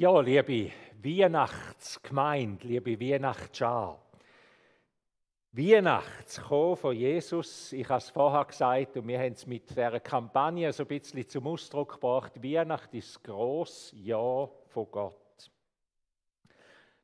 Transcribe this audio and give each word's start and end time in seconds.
Ja, 0.00 0.18
liebe 0.18 0.72
Weihnachtsgemeinde, 1.02 2.66
liebe 2.66 2.98
Weihnachtsschar. 2.98 4.00
Weihnachtskommen 5.52 6.76
von 6.76 6.96
Jesus, 6.96 7.74
ich 7.74 7.86
habe 7.86 7.98
es 7.98 8.08
vorher 8.08 8.46
gesagt 8.46 8.96
und 8.96 9.06
wir 9.06 9.18
haben 9.18 9.34
es 9.34 9.46
mit 9.46 9.68
dieser 9.68 10.00
Kampagne 10.00 10.72
so 10.72 10.84
ein 10.84 10.86
bisschen 10.86 11.28
zum 11.28 11.48
Ausdruck 11.48 11.92
gebracht, 11.92 12.42
Weihnacht 12.42 12.94
ist 12.94 13.14
das 13.14 13.22
grosse 13.22 13.94
Ja 13.96 14.48
von 14.68 14.90
Gott. 14.90 15.50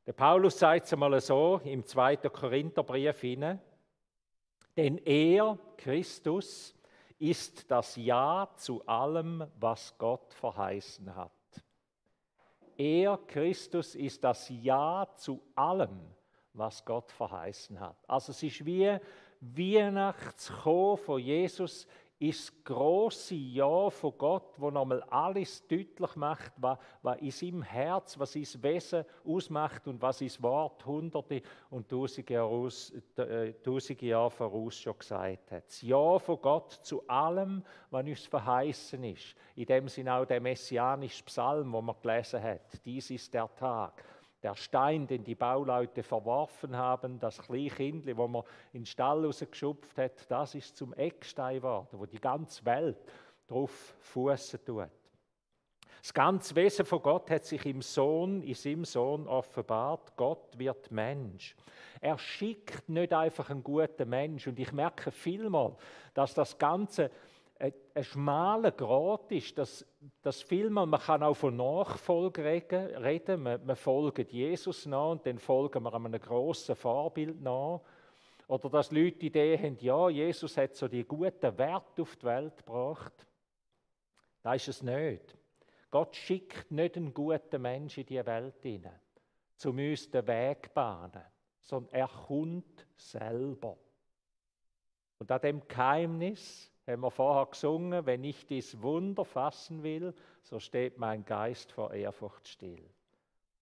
Der 0.07 0.13
Paulus 0.13 0.57
sagt 0.57 0.87
es 0.87 0.93
einmal 0.93 1.21
so 1.21 1.61
im 1.65 1.85
2. 1.85 2.15
Korintherbrief 2.15 3.21
hinein, 3.21 3.61
denn 4.75 4.97
er, 5.05 5.55
Christus, 5.77 6.73
ist 7.19 7.69
das 7.69 7.95
Ja 7.95 8.49
zu 8.55 8.83
allem, 8.87 9.45
was 9.59 9.95
Gott 9.99 10.33
verheißen 10.33 11.15
hat. 11.15 11.36
Er, 12.77 13.17
Christus, 13.27 13.95
ist 13.95 14.23
das 14.23 14.49
Ja 14.49 15.07
zu 15.15 15.41
allem, 15.55 15.99
was 16.53 16.85
Gott 16.85 17.11
verheißen 17.11 17.79
hat. 17.79 17.97
Also 18.07 18.31
es 18.31 18.43
ist 18.43 18.65
wie 18.65 18.97
Weihnachtskommen 19.41 20.97
von 20.97 21.19
Jesus 21.19 21.87
ist 22.19 22.49
das 22.49 22.63
große 22.63 23.35
Ja 23.35 23.89
von 23.89 24.13
Gott, 24.17 24.55
wo 24.57 24.71
nochmal 24.71 25.03
alles 25.03 25.67
deutlich 25.67 26.15
macht, 26.15 26.51
was, 26.57 26.79
was 27.03 27.17
in 27.19 27.31
seinem 27.31 27.61
Herz, 27.61 28.17
was 28.17 28.33
sein 28.33 28.63
Wesen 28.63 29.05
ausmacht 29.23 29.87
und 29.87 30.01
was 30.01 30.19
sein 30.19 30.31
Wort 30.39 30.83
hunderte 30.85 31.41
und 31.69 31.87
tausende 31.87 32.33
Jahre, 32.33 32.69
äh, 33.17 33.53
tausende 33.63 34.05
Jahre 34.05 34.31
voraus 34.31 34.75
schon 34.79 34.97
gesagt 34.97 35.51
hat. 35.51 35.67
Das 35.67 35.81
Ja 35.81 36.17
von 36.17 36.41
Gott 36.41 36.71
zu 36.71 37.07
allem, 37.07 37.63
was 37.91 38.05
uns 38.05 38.25
verheißen 38.25 39.03
ist. 39.03 39.35
In 39.55 39.65
dem 39.65 39.87
Sinne 39.87 40.15
auch 40.15 40.25
der 40.25 40.41
messianische 40.41 41.23
Psalm, 41.23 41.71
wo 41.71 41.81
man 41.81 41.95
gelesen 42.01 42.41
hat. 42.41 42.83
Dies 42.83 43.11
ist 43.11 43.31
der 43.33 43.53
Tag 43.55 44.03
der 44.43 44.55
Stein, 44.55 45.07
den 45.07 45.23
die 45.23 45.35
Bauleute 45.35 46.03
verworfen 46.03 46.75
haben, 46.75 47.19
das 47.19 47.39
kleine 47.39 47.69
Kindli, 47.69 48.15
wo 48.15 48.27
man 48.27 48.43
in 48.73 48.81
den 48.81 48.85
Stall 48.85 49.25
rausgeschupft 49.25 49.97
hat, 49.97 50.29
das 50.29 50.55
ist 50.55 50.77
zum 50.77 50.93
Eckstein 50.93 51.57
geworden, 51.57 51.99
wo 51.99 52.05
die 52.05 52.19
ganze 52.19 52.63
Welt 52.65 52.97
drauf 53.47 53.95
fußen 53.99 54.63
tut. 54.63 54.89
Das 56.01 56.13
ganze 56.13 56.55
Wesen 56.55 56.85
von 56.85 57.01
Gott 57.01 57.29
hat 57.29 57.43
sich 57.43 57.65
im 57.65 57.81
Sohn, 57.81 58.41
in 58.41 58.53
seinem 58.53 58.85
Sohn 58.85 59.27
offenbart. 59.27 60.15
Gott 60.15 60.57
wird 60.57 60.89
Mensch. 60.91 61.55
Er 61.99 62.17
schickt 62.17 62.87
nicht 62.87 63.11
einfach 63.11 63.49
einen 63.49 63.63
guten 63.63 64.07
Mensch. 64.07 64.47
Und 64.47 64.59
ich 64.59 64.71
merke 64.71 65.11
vielmal, 65.11 65.75
dass 66.13 66.33
das 66.33 66.57
Ganze 66.57 67.11
ein 67.59 68.03
schmaler 68.03 68.71
Grat 68.71 69.31
ist, 69.31 69.57
dass, 69.57 69.85
dass 70.21 70.41
vielmal, 70.41 70.85
man 70.85 70.99
kann 70.99 71.23
auch 71.23 71.33
von 71.33 71.55
Nachfolge 71.55 72.43
reden, 72.43 73.43
man, 73.43 73.65
man 73.65 73.75
folgt 73.75 74.31
Jesus 74.31 74.85
nach 74.85 75.11
und 75.11 75.25
dann 75.25 75.39
folgen 75.39 75.83
wir 75.83 75.93
einem 75.93 76.19
grossen 76.19 76.75
Vorbild 76.75 77.41
nach. 77.41 77.81
Oder 78.47 78.69
dass 78.69 78.91
Leute 78.91 79.17
die 79.17 79.27
Idee 79.27 79.57
haben, 79.57 79.77
ja, 79.79 80.09
Jesus 80.09 80.55
hat 80.55 80.75
so 80.75 80.87
die 80.87 81.03
guten 81.03 81.57
Werte 81.57 82.01
auf 82.01 82.15
die 82.15 82.25
Welt 82.25 82.57
gebracht. 82.57 83.27
Das 84.41 84.55
ist 84.55 84.67
es 84.67 84.83
nicht. 84.83 85.35
Gott 85.89 86.15
schickt 86.15 86.71
nicht 86.71 86.95
einen 86.95 87.13
guten 87.13 87.61
Menschen 87.61 88.01
in 88.01 88.05
die 88.05 88.25
Welt 88.25 88.61
hinein, 88.61 88.99
um 89.65 89.77
uns 89.77 90.09
den 90.09 90.27
Weg 90.27 90.73
bahnen, 90.73 91.23
sondern 91.61 91.93
er 91.93 92.07
kommt 92.07 92.85
selber. 92.95 93.77
Und 95.17 95.31
an 95.31 95.41
dem 95.41 95.67
Geheimnis 95.67 96.71
haben 96.87 97.01
wir 97.01 97.11
vorher 97.11 97.45
gesungen, 97.47 98.05
wenn 98.05 98.23
ich 98.23 98.45
dies 98.45 98.81
Wunder 98.81 99.25
fassen 99.25 99.83
will, 99.83 100.13
so 100.41 100.59
steht 100.59 100.97
mein 100.97 101.25
Geist 101.25 101.71
vor 101.71 101.93
Ehrfurcht 101.93 102.47
still. 102.47 102.89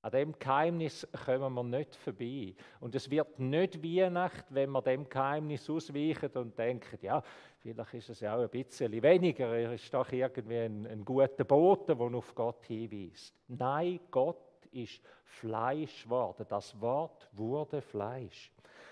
An 0.06 0.12
dem 0.12 0.38
Geheimnis 0.38 1.08
kommen 1.26 1.52
wir 1.56 1.64
nicht 1.64 1.96
vorbei. 1.96 2.54
Und 2.80 2.94
es 2.94 3.10
wird 3.10 3.40
nicht 3.40 3.84
Weihnacht, 3.84 4.46
wenn 4.50 4.70
wir 4.70 4.84
dem 4.84 5.10
Geheimnis 5.10 5.68
ausweichen 5.68 6.30
und 6.36 6.56
denken, 6.60 7.00
ja, 7.02 7.24
vielleicht 7.58 7.96
ist 7.96 8.10
es 8.10 8.20
ja 8.20 8.36
auch 8.36 8.44
ein 8.44 8.50
bisschen 8.50 8.92
weniger, 9.02 9.58
er 9.58 9.74
ist 9.74 9.92
doch 9.92 10.12
irgendwie 10.12 10.60
ein, 10.60 10.86
ein 10.86 11.04
guter 11.04 11.44
Bote, 11.44 11.96
der 11.96 12.06
auf 12.06 12.36
Gott 12.36 12.64
hinweist. 12.68 13.34
Nein, 13.48 14.00
Gott 14.12 14.68
ist 14.72 15.02
Fleisch 15.24 16.04
geworden. 16.04 16.46
Das 16.48 16.80
Wort 16.80 17.28
wurde 17.32 17.82
Fleisch. 17.82 18.52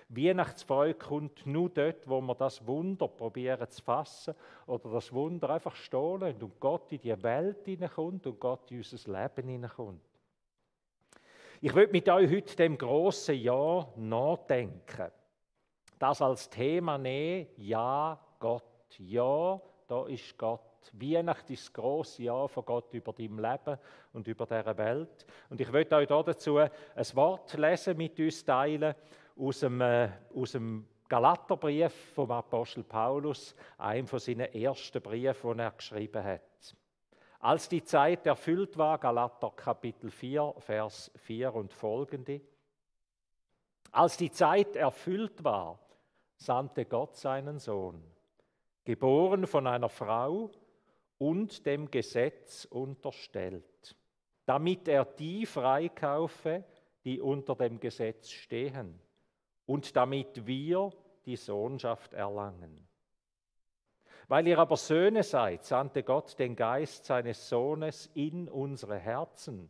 Weihnachtsfreude 0.10 0.96
kommt 0.96 1.46
nur 1.46 1.70
dort, 1.70 2.08
wo 2.08 2.22
wir 2.22 2.36
das 2.36 2.66
Wunder 2.66 3.08
probieren 3.08 3.70
zu 3.70 3.82
fassen 3.82 4.36
oder 4.68 4.90
das 4.90 5.12
Wunder 5.14 5.50
einfach 5.50 5.76
stehen 5.76 6.22
und 6.24 6.60
Gott 6.60 6.92
in 6.92 7.02
die 7.02 7.24
Welt 7.24 7.66
hineinkommt 7.66 8.28
und 8.28 8.40
Gott 8.40 8.70
in 8.72 8.78
unser 8.78 9.12
Leben 9.12 9.48
hineinkommt. 9.48 10.02
Ich 11.62 11.74
will 11.74 11.88
mit 11.88 12.10
euch 12.10 12.30
heute 12.30 12.56
dem 12.58 12.78
großen 12.78 13.36
Ja 13.36 13.88
nachdenken. 13.96 15.12
Das 15.98 16.22
als 16.22 16.50
Thema 16.50 16.98
nehmen, 16.98 17.48
Ja, 17.56 18.20
Gott. 18.40 18.64
Ja, 18.98 19.62
da 19.88 20.06
ist 20.08 20.38
Gott. 20.38 20.60
Weihnachten 20.92 21.54
ist 21.54 21.68
das 21.68 21.74
grosse 21.74 22.24
Ja 22.24 22.48
von 22.50 22.66
Gott 22.66 22.94
über 22.94 23.14
dein 23.14 23.38
Leben 23.38 23.80
und 24.12 24.28
über 24.28 24.46
diese 24.46 24.78
Welt. 24.78 25.26
Und 25.50 25.62
ich 25.62 25.72
möchte 25.72 25.96
euch 25.96 26.08
dazu 26.08 26.58
ein 26.58 26.70
Wort 27.14 27.54
lesen, 27.54 27.96
mit 27.96 28.20
uns 28.20 28.44
teilen 28.44 28.94
aus 29.38 29.60
dem, 29.60 29.82
äh, 29.82 30.10
aus 30.36 30.52
dem 30.52 30.88
Galaterbrief 31.08 31.94
vom 32.14 32.32
Apostel 32.32 32.84
Paulus, 32.84 33.56
einem 33.78 34.08
von 34.08 34.20
seinen 34.20 34.54
ersten 34.54 35.02
Briefen, 35.02 35.58
die 35.58 35.64
er 35.64 35.72
geschrieben 35.72 36.24
hat. 36.24 36.76
Als 37.40 37.68
die 37.68 37.84
Zeit 37.84 38.26
erfüllt 38.26 38.78
war, 38.78 38.98
Galater 38.98 39.52
Kapitel 39.52 40.10
4, 40.10 40.56
Vers 40.60 41.12
4 41.16 41.54
und 41.54 41.74
folgende. 41.74 42.42
Als 43.92 44.18
die 44.18 44.32
Zeit 44.32 44.76
erfüllt 44.76 45.44
war, 45.44 45.78
sandte 46.38 46.86
Gott 46.86 47.16
seinen 47.16 47.60
Sohn, 47.60 48.02
geboren 48.86 49.46
von 49.46 49.68
einer 49.68 49.90
Frau 49.90 50.50
und 51.18 51.66
dem 51.66 51.92
Gesetz 51.92 52.66
unterstellt, 52.66 53.96
damit 54.46 54.88
er 54.88 55.06
die 55.06 55.46
freikaufe, 55.46 56.64
die 57.04 57.20
unter 57.20 57.56
dem 57.56 57.80
Gesetz 57.80 58.32
stehen 58.32 59.00
und 59.66 59.96
damit 59.96 60.46
wir 60.46 60.92
die 61.26 61.36
Sohnschaft 61.36 62.14
erlangen. 62.14 62.88
Weil 64.28 64.48
ihr 64.48 64.60
aber 64.60 64.78
Söhne 64.78 65.24
seid, 65.24 65.64
sandte 65.66 66.04
Gott 66.04 66.40
den 66.40 66.56
Geist 66.56 67.06
seines 67.06 67.50
Sohnes 67.50 68.10
in 68.14 68.50
unsere 68.50 68.98
Herzen, 68.98 69.70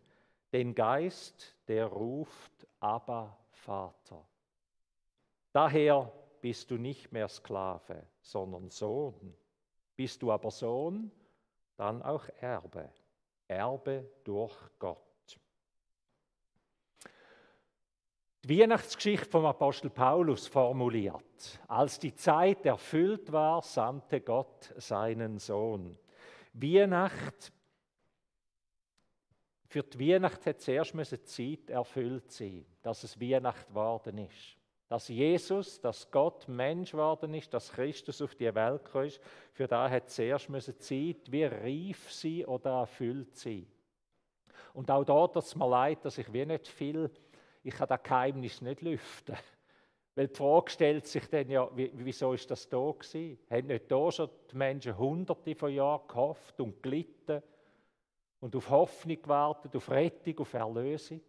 den 0.51 0.75
Geist, 0.75 1.55
der 1.67 1.87
ruft, 1.87 2.67
aber 2.79 3.37
Vater. 3.51 4.23
Daher 5.51 6.11
bist 6.41 6.69
du 6.71 6.75
nicht 6.75 7.11
mehr 7.11 7.27
Sklave, 7.27 8.05
sondern 8.21 8.69
Sohn. 8.69 9.33
Bist 9.95 10.21
du 10.21 10.31
aber 10.31 10.51
Sohn, 10.51 11.11
dann 11.77 12.01
auch 12.01 12.27
Erbe, 12.39 12.89
Erbe 13.47 14.09
durch 14.23 14.55
Gott. 14.79 15.12
Die 18.45 18.59
Weihnachtsgeschichte 18.59 19.29
vom 19.29 19.45
Apostel 19.45 19.89
Paulus 19.89 20.47
formuliert. 20.47 21.61
Als 21.65 21.97
die 21.97 22.13
Zeit 22.13 22.65
erfüllt 22.65 23.31
war, 23.31 23.61
sandte 23.61 24.19
Gott 24.19 24.73
seinen 24.75 25.39
Sohn. 25.39 25.97
Weihnacht, 26.51 27.53
für 29.65 29.81
die 29.81 30.11
Weihnacht 30.11 30.45
hat 30.45 30.59
zuerst 30.59 30.93
die 30.93 31.23
Zeit 31.23 31.69
erfüllt 31.69 32.33
sein, 32.33 32.65
dass 32.81 33.05
es 33.05 33.19
Weihnacht 33.21 33.69
geworden 33.69 34.17
ist. 34.17 34.57
Dass 34.89 35.07
Jesus, 35.07 35.79
dass 35.79 36.11
Gott 36.11 36.45
Mensch 36.49 36.91
geworden 36.91 37.33
ist, 37.33 37.53
dass 37.53 37.71
Christus 37.71 38.21
auf 38.21 38.35
die 38.35 38.53
Welt 38.53 38.83
gekommen 38.83 39.05
ist, 39.05 39.21
für 39.53 39.69
da 39.69 39.89
hat 39.89 40.09
zuerst 40.09 40.49
die 40.49 40.77
Zeit 40.79 41.31
wie 41.31 41.45
reif 41.45 42.11
sein 42.11 42.43
oder 42.43 42.81
erfüllt 42.81 43.37
sein. 43.37 43.65
Und 44.73 44.91
auch 44.91 45.05
da, 45.05 45.27
dass 45.27 45.47
es 45.47 45.55
mir 45.55 45.69
leid, 45.69 46.03
dass 46.03 46.17
ich 46.17 46.33
wie 46.33 46.45
nicht 46.45 46.67
viel 46.67 47.09
ich 47.63 47.73
kann 47.73 47.87
das 47.87 48.03
Geheimnis 48.03 48.61
nicht 48.61 48.81
lüften. 48.81 49.35
Weil 50.15 50.27
die 50.27 50.35
Frage 50.35 50.69
stellt 50.69 51.07
sich 51.07 51.27
dann 51.27 51.49
ja, 51.49 51.67
wieso 51.73 52.33
ist 52.33 52.51
das 52.51 52.69
da 52.69 52.91
gewesen? 52.91 53.39
Haben 53.49 53.67
nicht 53.67 53.91
da 53.91 54.11
schon 54.11 54.29
die 54.51 54.57
Menschen 54.57 54.97
hunderte 54.97 55.55
von 55.55 55.73
Jahren 55.73 56.07
gehofft 56.07 56.59
und 56.59 56.83
gelitten 56.83 57.41
und 58.39 58.55
auf 58.55 58.69
Hoffnung 58.69 59.21
gewartet, 59.21 59.75
auf 59.75 59.89
Rettung, 59.89 60.37
auf 60.39 60.53
Erlösung? 60.53 61.21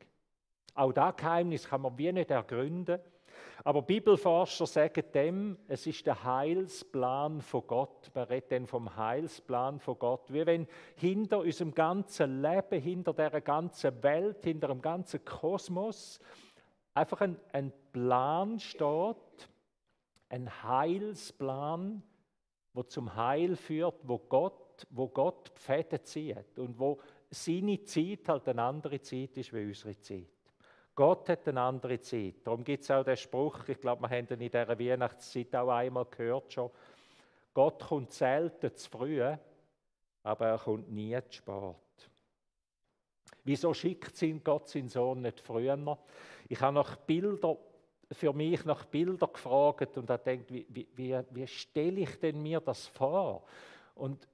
Auch 0.75 0.93
das 0.93 1.17
Geheimnis 1.17 1.67
kann 1.67 1.81
man 1.81 1.97
wie 1.97 2.13
nicht 2.13 2.31
ergründen. 2.31 3.01
Aber 3.63 3.83
Bibelforscher 3.83 4.67
sagen 4.67 5.05
dem, 5.13 5.59
es 5.69 5.87
ist 5.87 6.07
der 6.07 6.25
Heilsplan 6.25 7.41
von 7.41 7.67
Gott. 7.67 8.11
Man 8.15 8.25
redet 8.25 8.53
dann 8.53 8.67
vom 8.67 8.97
Heilsplan 8.97 9.79
von 9.79 9.99
Gott. 9.99 10.33
Wie 10.33 10.45
wenn 10.45 10.67
hinter 10.97 11.39
unserem 11.39 11.75
ganzen 11.75 12.43
Leben, 12.43 12.81
hinter 12.81 13.13
der 13.13 13.41
ganzen 13.41 14.03
Welt, 14.03 14.45
hinter 14.45 14.69
dem 14.69 14.83
ganzen 14.83 15.25
Kosmos 15.25 16.21
einfach 16.95 17.21
ein, 17.21 17.37
ein 17.53 17.73
Plan 17.93 18.59
steht, 18.59 19.17
ein 20.29 20.63
Heilsplan, 20.63 22.03
wo 22.73 22.83
zum 22.83 23.15
Heil 23.15 23.57
führt, 23.57 24.01
wo 24.03 24.19
Gott, 24.19 24.87
wo 24.91 25.09
Gott 25.09 25.51
Pfäden 25.51 26.03
zieht 26.05 26.59
und 26.59 26.79
wo 26.79 27.01
seine 27.31 27.83
Zeit 27.85 28.29
halt 28.29 28.49
eine 28.49 28.63
andere 28.63 29.01
Zeit 29.01 29.37
ist 29.37 29.53
wie 29.53 29.67
unsere 29.67 29.99
Zeit. 30.01 30.34
Gott 30.95 31.29
hat 31.29 31.49
eine 31.49 31.61
andere 31.61 32.01
Zeit. 32.01 32.37
Darum 32.45 32.63
gibt 32.63 32.85
es 32.85 32.91
auch 32.91 33.05
den 33.05 33.17
Spruch, 33.17 33.69
ich 33.69 33.81
glaube, 33.81 34.03
wir 34.03 34.11
haben 34.11 34.27
ihn 34.27 34.41
in 34.41 34.51
dieser 34.51 34.79
Weihnachtszeit 34.79 35.55
auch 35.57 35.71
einmal 35.71 36.07
gehört 36.07 36.53
schon. 36.53 36.71
Gott 37.53 37.83
kommt 37.83 38.13
selten 38.13 38.75
zu 38.75 38.91
früh, 38.91 39.23
aber 40.23 40.47
er 40.47 40.59
kommt 40.59 40.91
nie 40.91 41.17
zu 41.29 41.39
spät. 41.39 41.77
Wieso 43.45 43.75
schickt 43.75 44.25
Gott 44.43 44.69
seinen 44.69 44.89
Sohn 44.89 45.23
nicht 45.23 45.41
früher? 45.41 45.99
Ich 46.49 46.61
habe 46.61 46.75
nach 46.75 46.97
Bilder, 46.97 47.57
für 48.11 48.33
mich 48.33 48.65
nach 48.65 48.85
Bildern 48.85 49.33
gefragt 49.33 49.97
und 49.99 50.09
habe 50.09 50.23
gedacht, 50.23 50.51
wie, 50.51 50.87
wie, 50.95 51.19
wie 51.31 51.47
stelle 51.47 52.01
ich 52.01 52.19
denn 52.21 52.41
mir 52.43 52.61
das 52.61 52.87
vor? 52.87 53.45
Und 53.95 54.27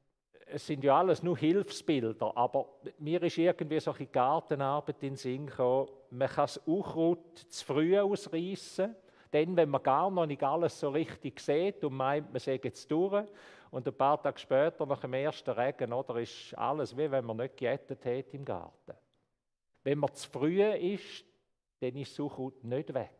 es 0.46 0.66
sind 0.66 0.84
ja 0.84 0.98
alles 0.98 1.22
nur 1.22 1.36
Hilfsbilder, 1.36 2.36
aber 2.36 2.66
mir 2.98 3.22
ist 3.22 3.38
irgendwie 3.38 3.80
solche 3.80 4.06
Gartenarbeit 4.06 5.02
in 5.02 5.10
den 5.10 5.16
Sinn 5.16 5.46
gekommen, 5.46 5.88
man 6.10 6.28
kann 6.28 6.44
das 6.44 6.56
Unkraut 6.58 7.38
zu 7.38 7.64
früh 7.64 7.98
ausreißen, 7.98 8.94
dann, 9.30 9.56
wenn 9.56 9.68
man 9.68 9.82
gar 9.82 10.10
noch 10.10 10.26
nicht 10.26 10.42
alles 10.42 10.78
so 10.78 10.90
richtig 10.90 11.40
sieht 11.40 11.84
und 11.84 11.94
meint, 11.94 12.32
man 12.32 12.40
sei 12.40 12.60
jetzt 12.62 12.90
durch, 12.90 13.26
und 13.70 13.86
ein 13.86 13.94
paar 13.94 14.20
Tage 14.20 14.38
später, 14.38 14.84
nach 14.84 15.00
dem 15.00 15.12
ersten 15.12 15.50
Regen, 15.50 15.92
oder, 15.92 16.16
ist 16.16 16.52
alles 16.58 16.96
wie 16.96 17.10
wenn 17.10 17.24
man 17.24 17.36
nicht 17.36 17.56
gejettet 17.56 18.04
hat 18.04 18.34
im 18.34 18.44
Garten. 18.44 18.94
Wenn 19.84 19.98
man 19.98 20.12
zu 20.12 20.28
früh 20.28 20.62
ist, 20.62 21.24
dann 21.78 21.94
ist 21.96 22.12
das 22.12 22.18
Unkraut 22.18 22.64
nicht 22.64 22.92
weg. 22.92 23.19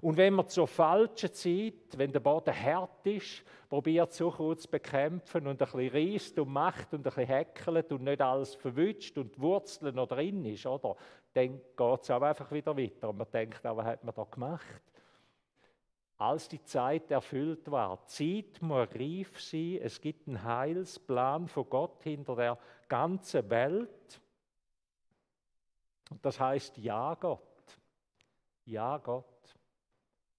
Und 0.00 0.16
wenn 0.16 0.34
man 0.34 0.48
zur 0.48 0.66
falschen 0.66 1.32
Zeit, 1.32 1.96
wenn 1.96 2.12
der 2.12 2.20
Boden 2.20 2.54
hart 2.54 3.06
ist, 3.06 3.44
probiert 3.68 4.12
Suche 4.12 4.56
zu 4.56 4.70
bekämpfen 4.70 5.46
und 5.46 5.60
ein 5.62 5.66
bisschen 5.66 5.88
reißt 5.88 6.38
und 6.38 6.48
macht 6.48 6.92
und 6.92 7.00
ein 7.00 7.02
bisschen 7.02 7.26
häckelt 7.26 7.92
und 7.92 8.04
nicht 8.04 8.20
alles 8.20 8.54
verwünscht 8.54 9.16
und 9.18 9.36
die 9.36 9.40
Wurzeln 9.40 9.94
noch 9.94 10.08
drin 10.08 10.44
ist, 10.44 10.66
oder? 10.66 10.96
Dann 11.34 11.60
geht 11.76 12.02
es 12.02 12.10
auch 12.10 12.22
einfach 12.22 12.50
wieder 12.52 12.76
weiter. 12.76 13.10
Und 13.10 13.18
man 13.18 13.30
denkt, 13.30 13.62
was 13.62 13.84
hat 13.84 14.04
man 14.04 14.14
da 14.14 14.24
gemacht? 14.24 14.82
Als 16.18 16.48
die 16.48 16.62
Zeit 16.62 17.10
erfüllt 17.10 17.70
war, 17.70 17.98
die 18.04 18.44
Zeit 18.52 18.62
muss 18.62 18.88
reif 18.94 19.40
sein, 19.40 19.80
es 19.82 20.00
gibt 20.00 20.28
einen 20.28 20.42
Heilsplan 20.42 21.48
von 21.48 21.68
Gott 21.68 22.02
hinter 22.02 22.36
der 22.36 22.58
ganzen 22.88 23.48
Welt. 23.50 24.20
Und 26.10 26.24
das 26.24 26.38
heißt 26.38 26.78
Ja 26.78 27.14
Gott. 27.14 27.40
Ja 28.66 28.98
Gott. 28.98 29.31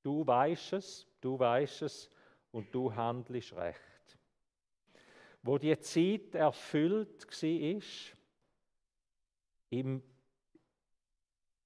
Du 0.04 0.28
weißt 0.28 0.74
es, 0.74 1.08
du 1.22 1.40
weißt 1.40 1.84
es 1.84 2.10
und 2.52 2.74
du 2.76 2.94
handelst 2.94 3.54
recht. 3.54 3.80
Wo 5.42 5.58
die 5.58 5.78
Zeit 5.80 6.36
erfüllt 6.36 7.26
war, 7.26 7.82
im, 9.70 10.04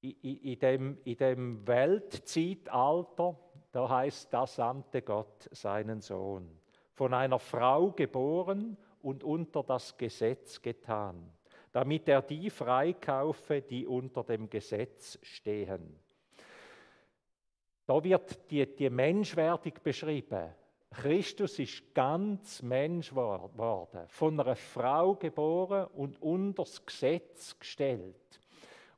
in, 0.02 0.16
in, 0.22 0.60
dem, 0.60 0.98
in 1.04 1.18
dem 1.18 1.68
Weltzeitalter, 1.68 3.38
da 3.72 3.90
heißt, 3.90 4.34
da 4.34 4.48
sandte 4.48 5.02
Gott 5.02 5.50
seinen 5.52 6.02
Sohn, 6.02 6.50
von 6.94 7.14
einer 7.14 7.40
Frau 7.40 7.92
geboren 7.92 8.78
und 9.02 9.24
unter 9.24 9.64
das 9.64 9.98
Gesetz 9.98 10.62
getan, 10.62 11.32
damit 11.72 12.08
er 12.08 12.22
die 12.22 12.50
freikaufe, 12.50 13.62
die 13.62 13.86
unter 13.86 14.24
dem 14.24 14.50
Gesetz 14.50 15.20
stehen. 15.22 16.00
Da 17.88 18.04
wird 18.04 18.52
die, 18.52 18.66
die 18.76 18.90
Menschwerdung 18.90 19.74
beschrieben. 19.82 20.54
Christus 20.92 21.58
ist 21.60 21.94
ganz 21.94 22.62
Mensch 22.62 23.12
geworden, 23.12 24.08
von 24.08 24.40
einer 24.40 24.56
Frau 24.58 25.16
geboren 25.16 25.88
und 25.96 26.22
unter 26.22 26.64
das 26.64 26.86
Gesetz 26.86 27.58
gestellt. 27.58 28.42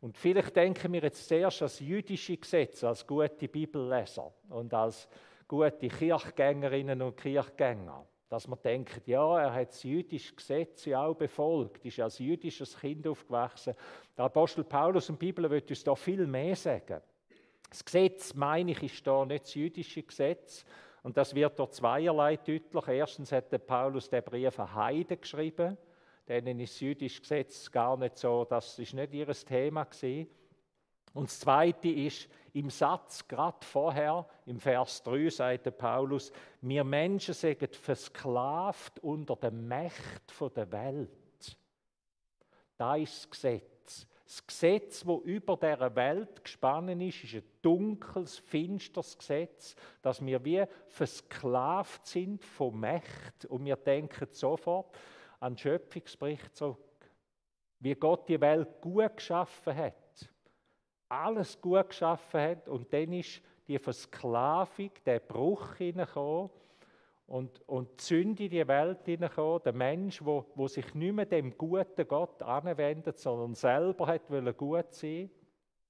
Und 0.01 0.17
vielleicht 0.17 0.55
denken 0.55 0.93
wir 0.93 1.01
jetzt 1.01 1.27
zuerst 1.27 1.61
als 1.61 1.79
jüdische 1.79 2.37
Gesetze, 2.37 2.87
als 2.87 3.05
gute 3.05 3.47
Bibelleser 3.47 4.33
und 4.49 4.73
als 4.73 5.07
gute 5.47 5.87
Kirchgängerinnen 5.87 7.01
und 7.01 7.17
Kirchgänger. 7.17 8.07
Dass 8.29 8.47
man 8.47 8.59
denkt, 8.63 9.07
ja, 9.07 9.39
er 9.39 9.53
hat 9.53 9.69
das 9.69 9.83
jüdische 9.83 10.35
Gesetz 10.35 10.85
ja 10.85 11.05
auch 11.05 11.15
befolgt, 11.15 11.85
ist 11.85 11.99
als 11.99 12.19
jüdisches 12.19 12.79
Kind 12.79 13.05
aufgewachsen. 13.07 13.75
Der 14.17 14.25
Apostel 14.25 14.63
Paulus 14.63 15.09
und 15.09 15.21
die 15.21 15.27
Bibel 15.27 15.49
wird 15.49 15.69
uns 15.69 15.83
da 15.83 15.95
viel 15.95 16.25
mehr 16.25 16.55
sagen. 16.55 17.01
Das 17.69 17.85
Gesetz, 17.85 18.33
meine 18.33 18.71
ich, 18.71 18.83
ist 18.83 19.05
da 19.05 19.25
nicht 19.25 19.45
das 19.45 19.53
jüdische 19.53 20.03
Gesetz. 20.03 20.65
Und 21.03 21.17
das 21.17 21.33
wird 21.35 21.57
durch 21.59 21.71
zweierlei 21.71 22.37
deutlich. 22.37 22.87
Erstens 22.87 23.31
hat 23.31 23.51
der 23.51 23.59
Paulus 23.59 24.09
den 24.09 24.23
Brief 24.23 24.59
an 24.59 24.73
Heiden 24.73 25.21
geschrieben. 25.21 25.77
Denen 26.27 26.59
ist 26.59 26.73
das 26.75 26.79
jüdische 26.81 27.21
Gesetz 27.21 27.71
gar 27.71 27.97
nicht 27.97 28.17
so, 28.17 28.45
das 28.45 28.77
ist 28.77 28.93
nicht 28.93 29.13
ihr 29.13 29.27
Thema 29.27 29.85
gewesen. 29.85 30.29
Und 31.13 31.27
das 31.27 31.39
Zweite 31.39 31.89
ist, 31.89 32.29
im 32.53 32.69
Satz 32.69 33.27
gerade 33.27 33.65
vorher, 33.65 34.27
im 34.45 34.59
Vers 34.59 35.01
3, 35.03 35.29
sagt 35.29 35.65
der 35.65 35.71
Paulus, 35.71 36.31
wir 36.61 36.83
Menschen 36.83 37.33
sind 37.33 37.75
versklavt 37.75 38.99
unter 38.99 39.35
der 39.35 39.51
Macht 39.51 40.55
der 40.55 40.71
Welt. 40.71 41.09
Da 42.77 42.95
ist 42.95 43.17
das 43.17 43.29
Gesetz. 43.29 43.78
Das 44.29 44.45
Gesetz, 44.45 45.07
wo 45.07 45.21
über 45.21 45.57
der 45.57 45.95
Welt 45.95 46.43
gespannt 46.43 47.01
ist, 47.01 47.23
ist 47.23 47.33
ein 47.33 47.43
dunkles, 47.63 48.37
finsteres 48.37 49.17
Gesetz, 49.17 49.75
dass 50.03 50.23
wir 50.23 50.45
wie 50.45 50.63
versklavt 50.87 52.05
sind 52.05 52.45
von 52.45 52.79
Macht 52.79 53.45
und 53.47 53.65
wir 53.65 53.75
denken 53.75 54.27
sofort 54.29 54.95
an 55.39 55.53
den 55.53 55.57
Schöpfungsbericht 55.57 56.55
zurück, 56.55 56.77
wie 57.79 57.95
Gott 57.95 58.29
die 58.29 58.39
Welt 58.39 58.79
gut 58.81 59.17
geschaffen 59.17 59.75
hat, 59.75 60.29
alles 61.07 61.59
gut 61.59 61.89
geschaffen 61.89 62.39
hat. 62.39 62.69
Und 62.69 62.93
dann 62.93 63.11
ist 63.13 63.41
die 63.67 63.79
Versklavung, 63.79 64.91
der 65.07 65.21
Bruch 65.21 65.73
hineingekommen 65.73 66.51
und, 67.29 67.61
und 67.67 67.99
die 67.99 68.03
Sünde 68.03 68.43
in 68.45 68.49
die 68.49 68.67
Welt 68.67 69.05
hineingekommen, 69.05 69.61
der 69.63 69.73
Mensch, 69.73 70.25
wo, 70.25 70.45
wo 70.55 70.67
sich 70.67 70.95
nicht 70.95 71.13
mehr 71.13 71.27
dem 71.27 71.55
guten 71.55 72.07
Gott 72.07 72.41
anwendet, 72.41 73.19
sondern 73.19 73.53
selber 73.53 74.07
hat 74.07 74.29
wollen 74.31 74.57
gut 74.57 74.91
sein, 74.95 75.29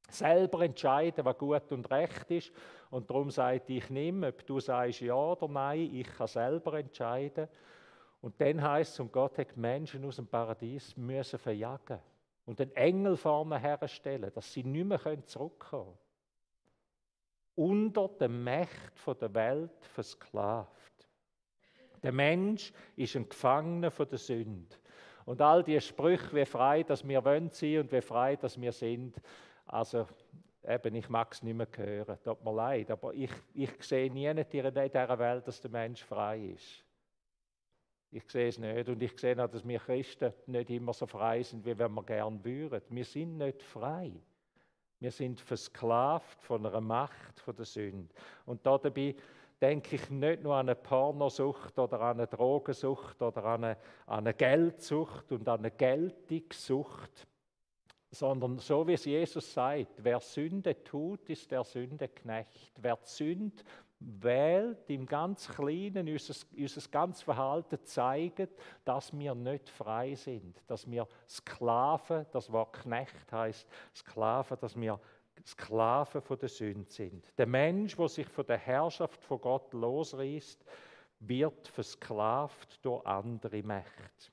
selber 0.10 0.62
entscheiden, 0.62 1.24
was 1.24 1.38
gut 1.38 1.72
und 1.72 1.90
recht 1.90 2.30
ist. 2.30 2.52
Und 2.90 3.10
darum 3.10 3.32
sagt 3.32 3.70
ich 3.70 3.90
nimm, 3.90 4.24
ob 4.24 4.46
du 4.46 4.60
sagst 4.60 5.00
ja 5.00 5.16
oder 5.16 5.48
nein, 5.48 5.90
ich 5.94 6.08
kann 6.08 6.28
selber 6.28 6.78
entscheiden. 6.78 7.48
Und 8.20 8.40
dann 8.42 8.62
heißt 8.62 8.94
es, 8.94 9.00
und 9.00 9.14
Gott 9.14 9.38
hat 9.38 9.56
Menschen 9.56 10.04
aus 10.04 10.18
dem 10.18 10.28
Paradies 10.28 10.98
müssen 10.98 11.40
verjagen 11.40 12.00
und 12.46 12.60
den 12.60 12.76
Engel 12.76 13.16
vorne 13.16 13.58
herstellen, 13.58 14.30
dass 14.36 14.52
sie 14.52 14.66
nicht 14.66 14.86
mehr 14.86 15.26
zurückkommen 15.26 15.86
können. 15.86 15.98
Unter 17.56 18.10
der 18.10 18.28
Macht 18.28 19.22
der 19.22 19.34
Welt 19.34 19.86
versklavt. 19.86 21.09
Der 22.04 22.12
Mensch 22.12 22.72
ist 22.96 23.16
ein 23.16 23.28
Gefangener 23.28 23.92
von 23.92 24.08
der 24.08 24.18
Sünde. 24.18 24.76
Und 25.26 25.42
all 25.42 25.64
die 25.64 25.80
Sprüche, 25.80 26.36
wie 26.36 26.46
frei, 26.46 26.84
dass 26.84 27.08
wir 27.08 27.24
wollen 27.24 27.50
sein 27.52 27.80
und 27.80 27.92
wie 27.92 28.02
frei, 28.02 28.36
dass 28.36 28.60
wir 28.60 28.72
sind, 28.72 29.22
also 29.66 30.08
eben, 30.68 30.96
ich 30.96 31.10
mag 31.10 31.34
es 31.34 31.44
nicht 31.44 31.56
mehr 31.56 31.68
hören, 31.76 32.18
tut 32.24 32.44
mir 32.44 32.54
leid, 32.54 32.90
aber 32.92 33.14
ich, 33.14 33.32
ich 33.54 33.72
sehe 33.84 34.12
nie 34.12 34.26
in 34.26 34.44
dieser 34.50 34.74
Welt, 35.20 35.48
dass 35.48 35.62
der 35.62 35.72
Mensch 35.72 36.04
frei 36.04 36.54
ist. 36.56 36.84
Ich 38.12 38.28
sehe 38.28 38.48
es 38.48 38.58
nicht 38.58 38.90
und 38.90 39.02
ich 39.04 39.20
sehe 39.20 39.42
auch, 39.44 39.50
dass 39.50 39.68
wir 39.68 39.80
Christen 39.80 40.34
nicht 40.48 40.72
immer 40.72 40.94
so 40.94 41.06
frei 41.06 41.44
sind, 41.44 41.64
wie 41.64 41.78
wir 41.78 42.04
gern 42.04 42.44
würden. 42.44 42.82
Wir 42.90 43.06
sind 43.06 43.38
nicht 43.38 43.62
frei. 43.62 44.12
Wir 45.00 45.12
sind 45.12 45.40
versklavt 45.40 46.42
von 46.42 46.66
einer 46.66 46.82
Macht, 46.82 47.40
von 47.40 47.56
der 47.56 47.66
Sünde. 47.66 48.14
Und 48.46 48.66
dabei 48.66 49.16
denke 49.62 49.96
ich 49.96 50.10
nicht 50.10 50.44
nur 50.44 50.56
an 50.56 50.70
eine 50.70 50.76
Pornosucht 50.76 51.78
oder 51.78 52.00
an 52.02 52.18
eine 52.18 52.28
Drogensucht 52.28 53.22
oder 53.22 53.44
an 53.46 53.64
eine, 53.64 53.78
an 54.06 54.20
eine 54.20 54.34
Geldsucht 54.34 55.32
und 55.32 55.48
an 55.48 55.60
eine 55.60 55.72
Geltungssucht, 55.72 57.28
sondern 58.12 58.58
so 58.58 58.88
wie 58.88 58.94
es 58.94 59.06
Jesus 59.06 59.54
sagt, 59.54 59.94
wer 59.98 60.20
Sünde 60.20 60.84
tut, 60.84 61.30
ist 61.30 61.52
der 61.52 61.64
Sündeknecht. 61.64 62.74
Wer 62.82 62.98
Sünde 63.04 63.64
wählt, 64.00 64.90
im 64.90 65.06
ganz 65.06 65.48
Kleinen 65.50 66.08
unser, 66.08 66.34
unser 66.58 66.90
ganzes 66.90 67.24
Verhalten 67.24 67.80
zeigt, 67.84 68.50
dass 68.86 69.18
wir 69.18 69.36
nicht 69.36 69.70
frei 69.70 70.16
sind, 70.16 70.64
dass 70.68 70.90
wir 70.90 71.08
Sklaven, 71.28 72.26
das 72.32 72.52
Wort 72.52 72.82
Knecht 72.82 73.32
heißt 73.32 73.68
Sklaven, 73.94 74.58
dass 74.62 74.80
wir 74.80 75.00
Sklaven 75.46 76.22
von 76.22 76.38
der 76.38 76.50
Sünde 76.50 76.92
sind. 76.92 77.26
Der 77.38 77.48
Mensch, 77.48 77.96
der 77.96 78.10
sich 78.10 78.28
von 78.28 78.46
der 78.46 78.58
Herrschaft 78.58 79.24
von 79.24 79.42
Gott 79.42 79.74
losreißt, 79.74 80.64
wird 81.22 81.68
versklavt 81.68 82.84
durch 82.84 83.06
andere 83.06 83.62
Mächte. 83.64 84.32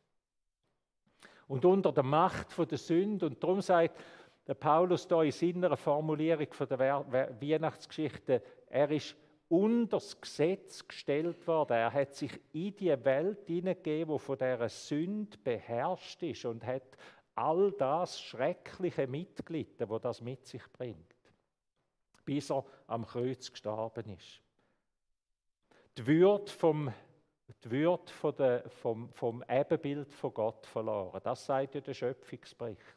Und 1.49 1.65
unter 1.65 1.93
der 1.93 2.05
Macht 2.05 2.53
von 2.53 2.67
der 2.67 2.79
Sünde, 2.79 3.27
und 3.27 3.43
darum 3.43 3.61
sagt 3.61 3.99
der 4.47 4.55
Paulus 4.55 5.07
da 5.07 5.23
in 5.23 5.33
seiner 5.33 5.77
Formulierung 5.77 6.53
von 6.53 6.69
der 6.69 6.79
Weihnachtsgeschichte, 6.79 8.43
er 8.69 8.91
ist 8.91 9.17
unter 9.49 9.99
das 9.99 10.21
Gesetz 10.21 10.87
gestellt 10.87 11.47
worden. 11.47 11.75
Er 11.75 11.93
hat 11.93 12.15
sich 12.15 12.33
in 12.53 12.77
die 12.77 13.05
Welt 13.05 13.47
hineingegeben, 13.47 14.15
die 14.15 14.19
von 14.19 14.39
dieser 14.39 14.69
Sünde 14.69 15.39
beherrscht 15.39 16.23
ist 16.23 16.45
und 16.45 16.65
hat 16.65 16.83
all 17.37 17.73
das 17.73 18.21
schreckliche 18.21 19.07
mitgelitten, 19.07 19.89
wo 19.89 19.99
das 19.99 20.21
mit 20.21 20.47
sich 20.47 20.63
bringt, 20.73 21.15
bis 22.25 22.51
er 22.51 22.65
am 22.87 23.07
Kreuz 23.07 23.51
gestorben 23.51 24.09
ist. 24.09 24.41
Die 25.97 26.07
Würde 26.07 26.51
vom 26.51 26.93
die 27.65 27.71
Würde 27.71 28.13
von 28.13 28.37
der, 28.37 28.69
vom, 28.69 29.13
vom 29.13 29.45
Ebenbild 29.49 30.13
von 30.13 30.35
Gott 30.35 30.67
verloren. 30.67 31.21
Das 31.23 31.47
sagt 31.47 31.75
ja 31.75 31.81
der 31.81 31.95
Schöpfungsbericht. 31.95 32.97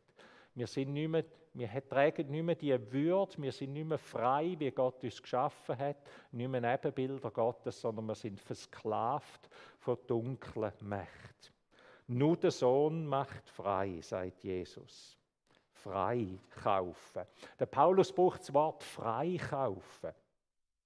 Wir, 0.56 0.68
sind 0.68 0.94
nicht 0.94 1.08
mehr, 1.08 1.24
wir 1.54 1.88
tragen 1.88 2.30
nicht 2.30 2.44
mehr 2.44 2.56
die 2.56 2.92
Würde, 2.92 3.42
wir 3.42 3.52
sind 3.52 3.74
nicht 3.74 3.88
mehr 3.88 3.98
frei, 3.98 4.56
wie 4.58 4.72
Gott 4.72 5.04
uns 5.04 5.22
geschaffen 5.22 5.78
hat, 5.78 5.98
nicht 6.32 6.50
mehr 6.50 6.64
Ebenbilder 6.74 7.32
Gottes, 7.32 7.80
sondern 7.80 8.08
wir 8.08 8.16
sind 8.16 8.40
versklavt 8.40 9.50
von 9.78 9.98
dunklen 10.08 10.74
Mächten. 10.82 11.54
Nur 12.12 12.38
der 12.38 12.50
Sohn 12.50 13.06
macht 13.06 13.48
frei, 13.52 14.00
sagt 14.02 14.44
Jesus. 14.44 15.16
Frei 15.74 16.40
kaufen. 16.50 17.22
Der 17.60 17.68
Paulus 17.68 18.12
braucht 18.12 18.40
das 18.40 18.52
Wort 18.52 18.84
frei 18.84 19.38
kaufen. 19.38 20.10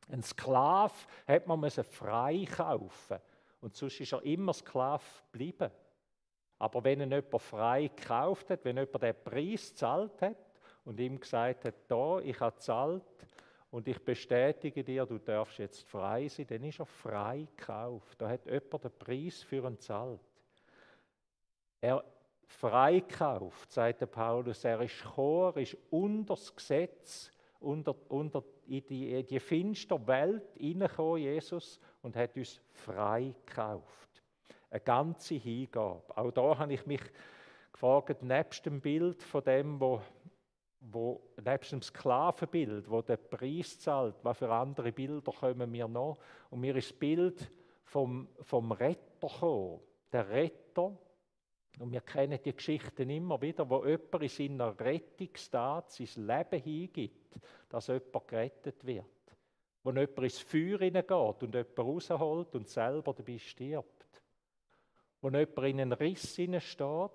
Ein 0.10 0.22
Sklav 0.22 1.08
hat 1.25 1.48
man 1.48 1.70
frei 1.70 2.46
kaufen 2.46 3.20
und 3.62 3.74
sonst 3.74 4.01
ist 4.01 4.12
er 4.12 4.22
immer 4.24 4.51
Sklav 4.51 5.24
geblieben. 5.32 5.72
Aber 6.60 6.84
wenn 6.84 7.00
ihn 7.00 7.12
jemand 7.12 7.42
frei 7.42 7.88
gekauft 7.88 8.50
hat, 8.50 8.65
wenn 8.65 8.75
jemand 8.75 9.01
den 9.01 9.15
Preis 9.24 9.70
gezahlt 9.70 10.22
hat 10.22 10.36
und 10.84 11.00
ihm 11.00 11.18
gesagt 11.18 11.63
hat, 11.63 11.75
da, 11.88 12.20
ich 12.20 12.38
habe 12.42 12.58
gezahlt 12.58 13.06
und 13.72 13.88
ich 13.88 14.03
bestätige 14.03 14.84
dir, 14.84 15.06
du 15.06 15.20
darfst 15.20 15.60
jetzt 15.60 15.88
frei 15.88 16.27
sein, 16.27 16.48
dann 16.48 16.65
ist 16.65 16.80
er 16.80 16.86
frei 16.86 17.48
gekauft. 17.56 18.22
Da 18.22 18.27
hat 18.27 18.46
jemand 18.46 18.84
den 18.84 18.92
Preis 19.00 19.42
für 19.42 19.65
ihn 19.65 19.75
gezahlt. 19.75 20.20
Er 21.83 22.01
freikauft, 22.45 23.73
sagt 23.73 23.99
der 23.99 24.05
Paulus, 24.05 24.63
er 24.63 24.79
ist 24.79 25.03
gekommen, 25.03 25.51
er 25.53 25.63
ist 25.63 25.75
unter 25.89 26.35
das 26.35 26.55
Gesetz, 26.55 27.29
unter, 27.59 27.93
unter 28.07 28.41
in 28.67 28.85
die, 28.85 29.11
in 29.19 29.27
die 29.27 29.41
finstere 29.41 30.07
Welt 30.07 30.55
hineingekommen, 30.55 31.21
Jesus, 31.21 31.81
und 32.01 32.15
hat 32.15 32.37
uns 32.37 32.61
frei 32.71 33.35
gekauft. 33.45 34.23
Eine 34.69 34.79
ganze 34.79 35.35
Hingabe. 35.35 36.17
Auch 36.17 36.31
da 36.31 36.57
habe 36.57 36.73
ich 36.73 36.85
mich 36.85 37.01
gefragt, 37.73 38.23
nebst 38.23 38.65
dem 38.65 38.79
Bild 38.79 39.21
von 39.21 39.43
dem, 39.43 39.77
wo, 39.77 40.01
wo 40.79 41.21
nebst 41.43 41.73
dem 41.73 41.81
Sklavenbild, 41.81 42.89
wo 42.89 43.01
der 43.01 43.17
Preis 43.17 43.77
zahlt, 43.77 44.15
was 44.23 44.37
für 44.37 44.49
andere 44.49 44.93
Bilder 44.93 45.33
kommen 45.33 45.69
mir 45.69 45.89
noch? 45.89 46.17
Und 46.49 46.61
mir 46.61 46.77
ist 46.77 46.91
das 46.91 46.97
Bild 46.97 47.51
vom, 47.83 48.29
vom 48.39 48.71
Retter 48.71 49.27
gekommen. 49.27 49.81
Der 50.13 50.29
Retter, 50.29 50.97
und 51.80 51.92
wir 51.92 52.01
kennen 52.01 52.39
die 52.44 52.56
Geschichten 52.56 53.10
immer 53.10 53.42
wieder, 53.42 53.70
wo 53.70 53.86
jemand 53.86 54.22
in 54.22 54.30
seiner 54.30 54.80
Rettungstat 54.80 55.92
sein 55.92 56.27
Leben 56.27 56.62
hingibt, 56.62 57.39
dass 57.70 57.88
jemand 57.88 58.27
gerettet 58.27 58.86
wird 58.86 59.06
wo 59.84 59.92
jemand 59.92 60.18
ins 60.20 60.39
Feuer 60.39 60.80
hineingeht 60.80 61.44
und 61.44 61.53
jemand 61.53 61.80
rausholt 61.80 62.56
und 62.56 62.70
selber 62.70 63.13
dabei 63.13 63.38
stirbt. 63.38 64.22
Wo 65.22 65.30
jemand 65.30 65.58
in 65.58 65.82
einen 65.82 65.94
Riss 65.94 66.36
hineinsteht, 66.36 67.12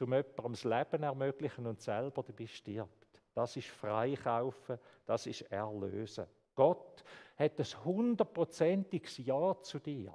um 0.00 0.12
jemandem 0.12 0.52
das 0.52 0.64
Leben 0.64 1.02
ermöglichen 1.02 1.66
und 1.66 1.80
selber 1.80 2.22
dabei 2.22 2.46
stirbt. 2.46 3.06
Das 3.34 3.56
ist 3.56 3.68
Freikaufen, 3.68 4.78
das 5.06 5.26
ist 5.26 5.42
Erlösen. 5.42 6.26
Gott 6.54 7.02
hat 7.36 7.58
ein 7.58 7.84
hundertprozentiges 7.84 9.18
Ja 9.18 9.56
zu 9.62 9.78
dir. 9.78 10.12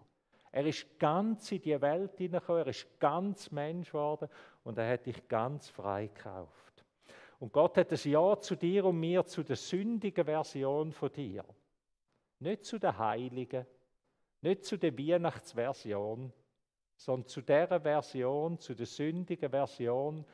Er 0.52 0.66
ist 0.66 1.00
ganz 1.00 1.52
in 1.52 1.62
die 1.62 1.80
Welt 1.82 2.18
hineingekommen, 2.18 2.64
er 2.64 2.68
ist 2.68 2.88
ganz 3.00 3.52
Mensch 3.52 3.90
geworden 3.90 4.30
und 4.64 4.78
er 4.78 4.94
hat 4.94 5.06
dich 5.06 5.28
ganz 5.28 5.70
frei 5.70 6.08
gekauft. 6.08 6.86
Und 7.40 7.54
Gott 7.54 7.78
hat 7.78 7.92
ein 7.92 8.12
Ja 8.12 8.40
zu 8.40 8.56
dir 8.56 8.86
und 8.86 9.00
mir 9.00 9.26
zu 9.26 9.44
der 9.44 9.56
sündigen 9.56 10.26
Version 10.26 10.92
von 10.92 11.12
dir. 11.12 11.46
Nicht 12.40 12.66
zu 12.66 12.80
der 12.80 12.98
Heiligen, 12.98 13.66
nicht 14.42 14.66
zu 14.66 14.78
der 14.78 14.98
Weihnachtsversion, 14.98 16.32
sondern 16.96 17.28
zu 17.28 17.42
der 17.42 17.80
Version, 17.80 18.58
zu 18.60 18.74
der 18.74 18.86
sündigen 18.86 19.50
Version, 19.50 20.26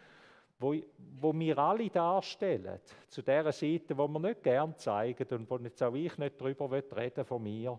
wo, 0.60 0.76
wo 1.20 1.34
wir 1.34 1.58
alle 1.58 1.90
darstellen, 1.90 2.80
zu 3.10 3.22
der 3.22 3.52
Seite, 3.52 3.98
wo 3.98 4.08
wir 4.08 4.20
nicht 4.20 4.44
gern 4.44 4.78
zeigen 4.78 5.28
und 5.36 5.50
wo 5.50 5.58
jetzt 5.58 5.84
auch 5.84 5.94
ich 5.94 6.18
nicht 6.18 6.40
darüber 6.40 6.72
reden 6.72 7.26
von 7.26 7.44
mir. 7.44 7.78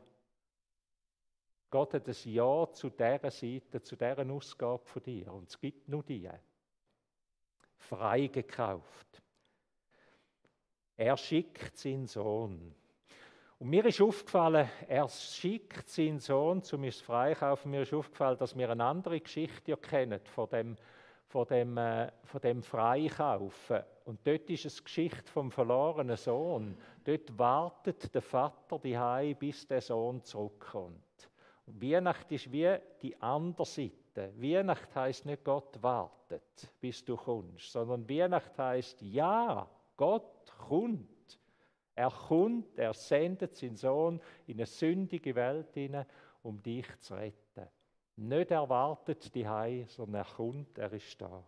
Gott 1.75 1.93
hat 1.95 2.07
ein 2.07 2.15
Ja 2.33 2.71
zu 2.71 2.89
dieser 2.89 3.31
Seite, 3.33 3.83
zu 3.83 3.97
dieser 3.97 4.31
Ausgabe 4.31 4.85
von 4.85 5.03
dir. 5.03 5.33
Und 5.33 5.49
es 5.49 5.59
gibt 5.59 5.89
nur 5.89 6.05
die. 6.05 6.31
Freigekauft. 7.79 9.21
Er 10.97 11.17
schickt 11.17 11.77
seinen 11.77 12.07
Sohn. 12.07 12.73
Und 13.59 13.69
mir 13.69 13.85
ist 13.87 14.01
aufgefallen, 14.01 14.71
er 14.87 15.09
schickt 15.09 15.89
seinen 15.89 16.21
Sohn 16.21 16.63
zu 16.63 16.79
mir 16.79 16.93
Freikaufen. 16.93 17.73
Mir 17.73 17.83
ist 17.83 17.93
aufgefallen, 17.93 18.39
dass 18.39 18.57
wir 18.57 18.71
eine 18.71 18.85
andere 18.85 19.21
Geschichte 19.21 19.77
kennen 19.77 20.21
von 20.27 20.49
dem, 20.51 20.77
von 21.27 21.45
dem, 21.49 21.77
äh, 21.77 22.13
von 22.23 22.41
dem 22.41 22.63
Freikaufen. 22.63 23.83
Und 24.05 24.25
dort 24.25 24.49
ist 24.49 24.65
es 24.65 24.85
Geschichte 24.85 25.29
vom 25.29 25.51
verlorenen 25.51 26.19
Sohn. 26.19 26.77
Dort 27.03 27.37
wartet 27.37 28.15
der 28.15 28.23
Vater 28.23 28.79
die 28.79 29.35
bis 29.35 29.67
der 29.67 29.81
Sohn 29.81 30.23
zurückkommt. 30.23 31.34
Weihnacht 31.67 32.31
ist 32.33 32.53
wie 32.53 32.77
die 33.01 33.21
andere 33.21 33.65
Seite. 33.65 34.33
Weihnacht 34.37 34.95
heißt 34.95 35.27
nicht 35.27 35.45
Gott 35.45 35.83
wartet, 35.83 36.73
bis 36.81 37.05
du 37.05 37.17
kommst, 37.17 37.73
sondern 37.73 38.09
Weihnacht 38.09 38.57
heißt 38.59 39.01
ja, 39.03 39.69
Gott 39.97 40.53
kommt. 40.59 41.09
Er 41.95 42.11
kommt, 42.11 42.79
er 42.79 42.93
sendet 42.93 43.57
seinen 43.57 43.77
Sohn 43.77 44.21
in 44.47 44.57
eine 44.57 44.67
sündige 44.67 45.35
Welt 45.35 45.73
hinein, 45.75 46.07
um 46.43 46.61
dich 46.63 46.87
zu 47.01 47.15
retten. 47.15 47.69
Nicht 48.17 48.51
erwartet 48.51 49.35
die 49.35 49.49
Hei, 49.49 49.87
sondern 49.89 50.23
er 50.23 50.35
kommt, 50.35 50.79
er 50.79 50.93
ist 50.93 51.21
da. 51.21 51.43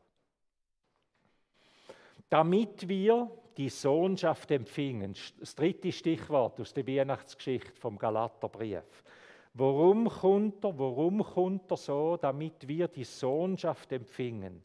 Damit 2.28 2.88
wir 2.88 3.30
die 3.56 3.68
Sohnschaft 3.68 4.50
empfingen, 4.50 5.14
das 5.38 5.54
dritte 5.54 5.92
Stichwort 5.92 6.60
aus 6.60 6.74
der 6.74 6.86
Weihnachtsgeschichte 6.86 7.80
vom 7.80 7.96
Galaterbrief. 7.96 9.04
Warum 9.58 10.06
kommt 10.06 10.62
er, 10.64 10.78
warum 10.78 11.22
kommt 11.22 11.70
er 11.70 11.78
so, 11.78 12.18
damit 12.18 12.68
wir 12.68 12.88
die 12.88 13.04
Sohnschaft 13.04 13.90
empfingen? 13.90 14.62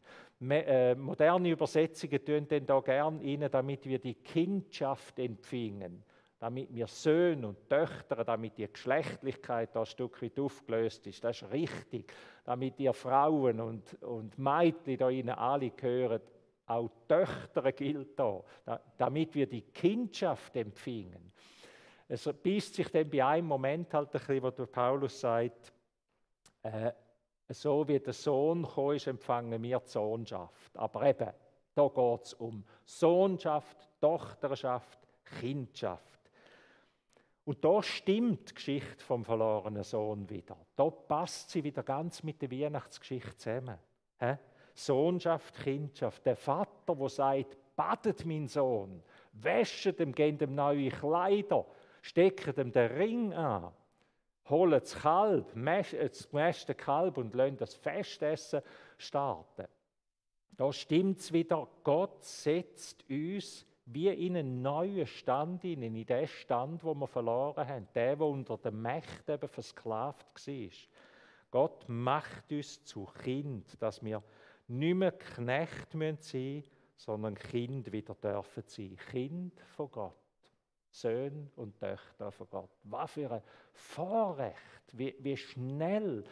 Äh, 0.50 0.94
moderne 0.94 1.48
Übersetzungen 1.48 2.22
tun 2.22 2.46
denn 2.46 2.66
da 2.66 2.78
gern 2.80 3.18
rein, 3.18 3.48
damit 3.50 3.86
wir 3.86 3.98
die 3.98 4.16
Kindschaft 4.16 5.18
empfingen, 5.18 6.02
damit 6.38 6.74
wir 6.74 6.86
Söhne 6.86 7.48
und 7.48 7.70
Töchter, 7.70 8.22
damit 8.22 8.58
die 8.58 8.70
Geschlechtlichkeit 8.70 9.74
da 9.74 9.80
ein 9.80 9.86
Stück 9.86 10.20
weit 10.20 10.38
aufgelöst 10.38 11.06
ist. 11.06 11.24
Das 11.24 11.40
ist 11.40 11.50
richtig. 11.50 12.12
Damit 12.44 12.78
ihr 12.78 12.92
Frauen 12.92 13.60
und, 13.60 14.02
und 14.02 14.36
Mädchen 14.36 14.98
da 14.98 15.08
ihnen 15.08 15.30
alle 15.30 15.70
gehören, 15.70 16.20
auch 16.66 16.90
Töchter 17.08 17.72
gilt 17.72 18.18
da, 18.18 18.44
damit 18.98 19.34
wir 19.34 19.46
die 19.46 19.62
Kindschaft 19.62 20.54
empfingen. 20.54 21.32
Es 22.08 22.24
beißt 22.24 22.74
sich 22.74 22.88
dann 22.90 23.08
bei 23.08 23.24
einem 23.24 23.46
Moment 23.46 23.92
halt 23.94 24.08
ein 24.08 24.12
bisschen, 24.12 24.42
wo 24.42 24.66
Paulus 24.66 25.20
sagt, 25.20 25.72
äh, 26.62 26.92
so 27.48 27.86
wie 27.86 27.98
der 27.98 28.12
Sohn 28.12 28.62
gekommen 28.62 28.96
ist, 28.96 29.06
empfangen 29.06 29.62
wir 29.62 29.80
die 29.80 29.88
Sohnschaft. 29.88 30.76
Aber 30.76 31.02
eben, 31.04 31.30
da 31.74 31.88
geht 31.88 32.22
es 32.24 32.34
um 32.34 32.64
Sohnschaft, 32.84 33.88
Tochterschaft, 34.00 34.98
Kindschaft. 35.40 36.20
Und 37.44 37.64
da 37.64 37.82
stimmt 37.82 38.50
die 38.50 38.54
Geschichte 38.54 39.04
vom 39.04 39.24
verlorenen 39.24 39.82
Sohn 39.82 40.28
wieder. 40.30 40.56
Da 40.76 40.88
passt 40.90 41.50
sie 41.50 41.64
wieder 41.64 41.82
ganz 41.82 42.22
mit 42.22 42.40
der 42.40 42.50
Weihnachtsgeschichte 42.50 43.36
zusammen. 43.36 43.78
He? 44.18 44.34
Sohnschaft, 44.74 45.54
Kindschaft. 45.56 46.24
Der 46.24 46.36
Vater, 46.36 46.94
der 46.94 47.08
sagt, 47.08 47.56
badet 47.74 48.24
mein 48.24 48.46
Sohn, 48.46 49.02
wäscht 49.32 49.98
dem, 49.98 50.12
gebt 50.12 50.40
dem 50.40 50.54
neue 50.54 50.88
Kleider, 50.90 51.66
steckt 52.02 52.58
dem 52.58 52.70
den 52.72 52.92
Ring 52.92 53.32
an 53.32 53.72
holen 54.48 54.72
das 54.72 54.94
Kalb, 54.94 55.52
das 55.54 56.28
gemäschte 56.28 56.74
Kalb 56.74 57.16
und 57.18 57.34
lassen 57.34 57.56
das 57.56 57.74
Festessen 57.74 58.62
starten. 58.98 59.66
Da 60.56 60.72
stimmt 60.72 61.18
es 61.18 61.32
wieder, 61.32 61.66
Gott 61.82 62.22
setzt 62.22 63.08
uns 63.08 63.66
wie 63.86 64.08
in 64.08 64.36
einen 64.36 64.62
neuen 64.62 65.06
Stand 65.06 65.64
in, 65.64 65.82
in 65.82 66.06
den 66.06 66.26
Stand, 66.26 66.84
wo 66.84 66.94
wir 66.94 67.08
verloren 67.08 67.66
haben, 67.66 67.88
der, 67.94 68.16
der 68.16 68.26
unter 68.26 68.56
der 68.58 68.70
Macht 68.70 69.28
eben 69.28 69.48
versklavt 69.48 70.26
war. 70.46 70.70
Gott 71.50 71.88
macht 71.88 72.52
uns 72.52 72.84
zu 72.84 73.06
Kind, 73.22 73.80
dass 73.82 74.02
wir 74.04 74.22
nicht 74.68 74.94
mehr 74.94 75.12
Knecht 75.12 75.92
sein 75.92 75.98
müssen, 75.98 76.64
sondern 76.96 77.34
Kind 77.34 77.90
wieder 77.90 78.14
dürfen 78.14 78.62
sein. 78.66 78.96
Kind 79.10 79.60
von 79.76 79.90
Gott. 79.90 80.21
Söhne 80.92 81.50
und 81.56 81.78
Töchter 81.78 82.30
von 82.30 82.46
Gott. 82.50 82.70
Was 82.84 83.10
für 83.10 83.30
ein 83.30 83.42
Vorrecht, 83.72 84.82
wie, 84.92 85.16
wie 85.18 85.36
schnell 85.36 86.22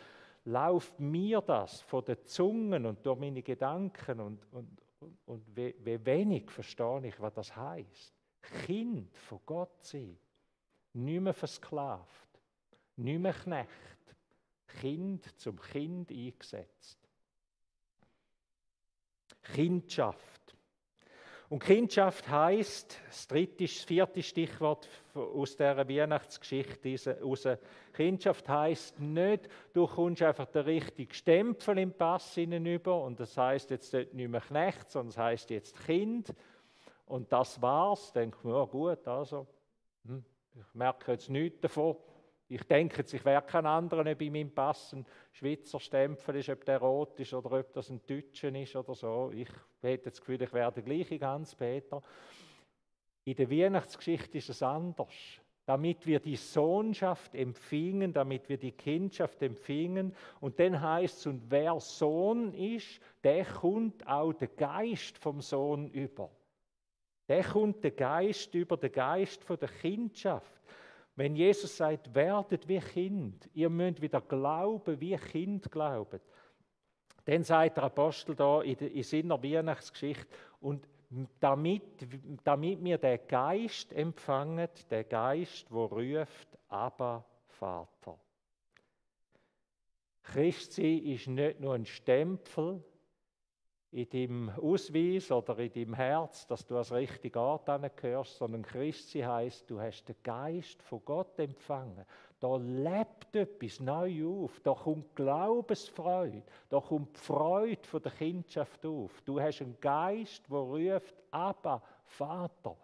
läuft 0.44 1.00
mir 1.00 1.40
das 1.40 1.80
von 1.80 2.04
den 2.04 2.22
Zungen 2.24 2.86
und 2.86 3.04
durch 3.04 3.18
meine 3.18 3.42
Gedanken 3.42 4.20
und, 4.20 4.46
und, 4.52 4.78
Und 5.26 5.56
wie, 5.56 5.74
wie 5.78 6.04
wenig 6.04 6.50
verstehe 6.50 7.06
ich, 7.06 7.18
was 7.20 7.32
das 7.32 7.56
heißt. 7.56 8.14
Kind 8.66 9.16
von 9.16 9.40
Gott 9.46 9.82
sein. 9.84 10.18
Nicht 10.92 11.20
mehr 11.20 11.34
versklavt. 11.34 12.28
Nicht 12.96 13.20
mehr 13.20 13.32
Knecht. 13.32 13.70
Kind 14.80 15.40
zum 15.40 15.58
Kind 15.58 16.10
eingesetzt. 16.10 16.98
Kindschaft. 19.42 20.54
Und 21.50 21.64
Kindschaft 21.64 22.28
heißt, 22.28 22.96
das 23.08 23.26
dritte, 23.26 23.64
das 23.64 23.72
vierte 23.82 24.22
Stichwort 24.22 24.88
aus 25.14 25.56
der 25.56 25.76
Weihnachtsgeschichte 25.88 27.20
raus, 27.20 27.48
Kindschaft 27.92 28.48
heißt 28.48 29.00
nicht, 29.00 29.48
du 29.72 29.88
kommst 29.88 30.22
einfach 30.22 30.46
den 30.46 30.62
richtigen 30.62 31.12
Stempel 31.12 31.78
im 31.78 31.92
Pass 31.92 32.36
über 32.36 33.02
und 33.02 33.18
das 33.18 33.36
heißt 33.36 33.70
jetzt 33.70 33.92
nicht 33.92 34.14
mehr 34.14 34.40
Knecht, 34.40 34.92
sondern 34.92 35.08
das 35.08 35.18
heißt 35.18 35.50
jetzt 35.50 35.76
Kind 35.86 36.32
und 37.06 37.32
das 37.32 37.60
war's. 37.60 38.12
Denke 38.12 38.38
ich, 38.44 38.48
ja 38.48 38.64
gut, 38.66 39.08
also, 39.08 39.44
hm, 40.06 40.24
ich 40.54 40.74
merke 40.74 41.10
jetzt 41.10 41.30
nichts 41.30 41.62
davon. 41.62 41.96
Ich 42.52 42.64
denke 42.64 43.04
ich 43.08 43.24
wäre 43.24 43.42
kein 43.42 43.64
anderer, 43.64 44.10
ob 44.10 44.20
in 44.20 44.32
meinem 44.32 44.50
Pass 44.50 44.92
ein 44.92 45.06
Schweizer 45.30 45.78
Stempel 45.78 46.34
ist, 46.34 46.48
ob 46.48 46.64
der 46.64 46.78
rot 46.78 47.20
ist 47.20 47.32
oder 47.32 47.60
ob 47.60 47.72
das 47.72 47.90
ein 47.90 48.00
Deutscher 48.04 48.52
ist 48.52 48.74
oder 48.74 48.92
so. 48.92 49.30
Ich 49.32 49.48
hätte 49.80 50.10
das 50.10 50.18
Gefühl, 50.18 50.42
ich 50.42 50.52
wäre 50.52 50.72
der 50.72 50.82
gleiche 50.82 51.20
Hans-Peter. 51.20 52.02
In 53.22 53.36
der 53.36 53.48
Weihnachtsgeschichte 53.48 54.38
ist 54.38 54.48
es 54.48 54.64
anders. 54.64 55.14
Damit 55.64 56.04
wir 56.08 56.18
die 56.18 56.34
Sohnschaft 56.34 57.36
empfingen, 57.36 58.12
damit 58.12 58.48
wir 58.48 58.58
die 58.58 58.72
Kindschaft 58.72 59.40
empfingen. 59.42 60.12
Und 60.40 60.58
dann 60.58 60.80
heißt 60.80 61.18
es, 61.18 61.26
und 61.28 61.48
wer 61.52 61.78
Sohn 61.78 62.52
ist, 62.52 63.00
der 63.22 63.44
kommt 63.44 64.04
auch 64.08 64.32
den 64.32 64.56
Geist 64.56 65.18
vom 65.18 65.40
Sohn 65.40 65.88
über. 65.90 66.28
Der 67.28 67.44
kommt 67.44 67.84
den 67.84 67.94
Geist 67.94 68.52
über, 68.56 68.76
den 68.76 68.90
Geist 68.90 69.44
von 69.44 69.56
der 69.56 69.68
Kindschaft. 69.68 70.60
Wenn 71.16 71.36
Jesus 71.36 71.76
sagt, 71.76 72.14
werdet 72.14 72.66
wie 72.68 72.78
Kind, 72.80 73.48
ihr 73.52 73.68
müsst 73.68 74.00
wieder 74.00 74.20
glauben, 74.20 75.00
wie 75.00 75.16
Kind 75.16 75.70
glauben, 75.70 76.20
dann 77.24 77.42
sagt 77.42 77.76
der 77.76 77.84
Apostel 77.84 78.34
da 78.34 78.62
in, 78.62 79.02
seiner 79.02 79.42
Weihnachtsgeschichte, 79.42 80.26
und 80.60 80.86
damit, 81.40 81.82
damit 82.44 82.82
wir 82.84 82.98
den 82.98 83.20
Geist 83.26 83.92
empfangen, 83.92 84.68
den 84.90 85.08
Geist, 85.08 85.66
wo 85.70 85.86
ruft, 85.86 86.48
aber 86.68 87.24
Vater. 87.48 88.18
Christsein 90.22 91.02
ist 91.04 91.26
nicht 91.26 91.60
nur 91.60 91.74
ein 91.74 91.86
Stempel, 91.86 92.82
in 93.92 94.08
deinem 94.08 94.50
Ausweis 94.50 95.32
oder 95.32 95.58
in 95.58 95.72
deinem 95.72 95.94
Herz, 95.94 96.46
dass 96.46 96.64
du 96.64 96.76
als 96.76 96.92
richtiger 96.92 97.40
Ort 97.40 97.68
gehörst, 97.96 98.36
sondern 98.36 98.62
Christi 98.62 99.20
heißt, 99.20 99.68
du 99.68 99.80
hast 99.80 100.04
den 100.04 100.14
Geist 100.22 100.80
von 100.82 101.02
Gott 101.04 101.38
empfangen. 101.38 102.04
Da 102.38 102.56
lebt 102.56 103.34
etwas 103.34 103.80
neu 103.80 104.26
auf, 104.26 104.60
da 104.60 104.72
kommt 104.74 105.14
Glaubensfreude, 105.16 106.42
da 106.68 106.80
kommt 106.80 107.16
die 107.16 107.20
Freude 107.20 107.86
von 107.86 108.00
der 108.00 108.12
Kindschaft 108.12 108.86
auf. 108.86 109.20
Du 109.22 109.40
hast 109.40 109.60
einen 109.60 109.76
Geist, 109.80 110.44
der 110.48 110.58
ruft, 110.58 111.16
Abba, 111.32 111.82
Vater. 112.04 112.76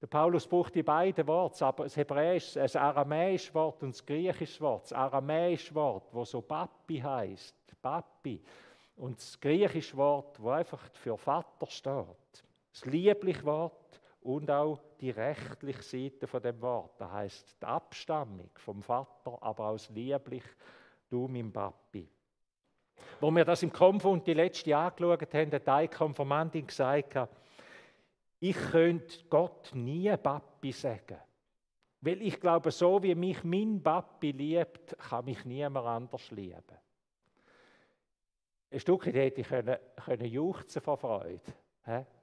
Der 0.00 0.06
Paulus 0.06 0.46
braucht 0.46 0.74
die 0.74 0.82
beiden 0.84 1.26
Worte, 1.26 1.66
aber 1.66 1.84
das 1.84 1.96
Hebräische, 1.96 2.60
das 2.60 2.76
aramäische 2.76 3.52
Wort 3.54 3.82
und 3.82 3.94
das 3.94 4.04
griechische 4.04 4.60
Wort. 4.60 4.84
Das 4.84 4.92
aramäische 4.92 5.74
Wort, 5.74 6.04
wo 6.12 6.24
so 6.24 6.40
Papi 6.40 6.98
heißt, 6.98 7.56
Papi, 7.82 8.40
und 8.98 9.18
das 9.18 9.40
griechische 9.40 9.96
Wort, 9.96 10.40
wo 10.42 10.50
einfach 10.50 10.82
für 10.92 11.16
Vater 11.16 11.66
steht, 11.66 12.44
das 12.72 12.84
liebliche 12.84 13.44
Wort 13.44 14.00
und 14.20 14.50
auch 14.50 14.80
die 15.00 15.10
rechtliche 15.10 15.82
Seite 15.82 16.26
von 16.26 16.42
dem 16.42 16.60
Wort, 16.60 17.00
das 17.00 17.10
heißt 17.10 17.56
die 17.62 17.66
Abstammung 17.66 18.50
vom 18.56 18.82
Vater, 18.82 19.38
aber 19.40 19.68
auch 19.68 19.72
das 19.72 19.88
lieblich, 19.90 20.42
du 21.08 21.28
mein 21.28 21.52
Papi. 21.52 22.08
Wo 23.20 23.30
wir 23.30 23.44
das 23.44 23.62
im 23.62 23.72
Konfund 23.72 24.26
die 24.26 24.34
letzte 24.34 24.76
angeschaut 24.76 25.32
haben, 25.32 25.52
hat 25.52 25.68
eine 25.68 25.88
Konformantin 25.88 26.66
gesagt, 26.66 27.16
ich 28.40 28.56
könnte 28.56 29.24
Gott 29.30 29.70
nie 29.74 30.14
Papi 30.16 30.72
sagen. 30.72 31.18
Weil 32.00 32.22
ich 32.22 32.40
glaube, 32.40 32.70
so 32.70 33.02
wie 33.02 33.14
mich 33.14 33.42
mein 33.42 33.82
Papi 33.82 34.32
liebt, 34.32 34.96
kann 34.98 35.24
mich 35.24 35.44
niemand 35.44 35.86
anders 35.86 36.30
lieben. 36.30 36.78
Ein 38.70 38.80
Stück 38.80 39.06
hätte 39.06 39.40
ich 39.40 39.48
können, 39.48 39.76
können 40.04 40.26
juchzen 40.26 40.82
vor 40.82 40.96
Freude. 40.98 41.40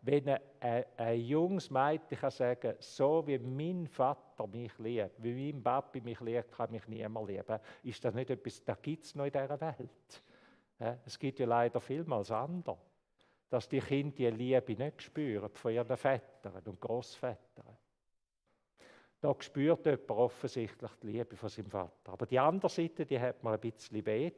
Wenn 0.02 0.30
ein, 0.30 0.40
ein, 0.60 0.86
ein 0.96 1.20
junges 1.22 1.72
Mädchen 1.72 2.20
kann 2.20 2.30
sagen 2.30 2.76
so 2.80 3.26
wie 3.26 3.40
mein 3.40 3.88
Vater 3.88 4.46
mich 4.46 4.78
liebt, 4.78 5.24
wie 5.24 5.52
mein 5.52 5.64
Papi 5.64 6.02
mich 6.02 6.20
liebt, 6.20 6.52
kann 6.52 6.70
mich 6.70 6.88
niemand 6.88 7.28
lieben. 7.28 7.60
Ist 7.82 8.06
das 8.06 8.14
nicht 8.14 8.30
etwas, 8.30 8.64
das 8.64 8.80
gibt 8.80 9.06
es 9.06 9.16
noch 9.16 9.26
in 9.26 9.32
dieser 9.32 9.60
Welt? 9.60 10.24
Es 11.04 11.18
gibt 11.18 11.40
ja 11.40 11.48
leider 11.48 11.80
vielmals 11.80 12.30
andere, 12.30 12.78
dass 13.50 13.68
die 13.68 13.80
Kinder 13.80 14.16
die 14.16 14.30
Liebe 14.30 14.76
nicht 14.76 15.02
spüren 15.02 15.50
von 15.50 15.72
ihren 15.72 15.98
Vätern 15.98 16.62
und 16.66 16.80
Großvätern. 16.80 17.78
Da 19.20 19.36
spürt 19.40 19.86
jemand 19.86 20.12
offensichtlich 20.12 20.92
die 21.02 21.08
Liebe 21.08 21.36
von 21.36 21.50
seinem 21.50 21.72
Vater. 21.72 22.12
Aber 22.12 22.28
die 22.28 22.38
andere 22.38 22.70
Seite, 22.70 23.04
die 23.04 23.20
hat 23.20 23.44
mir 23.44 23.54
ein 23.54 23.60
bisschen 23.60 24.06
weh 24.06 24.32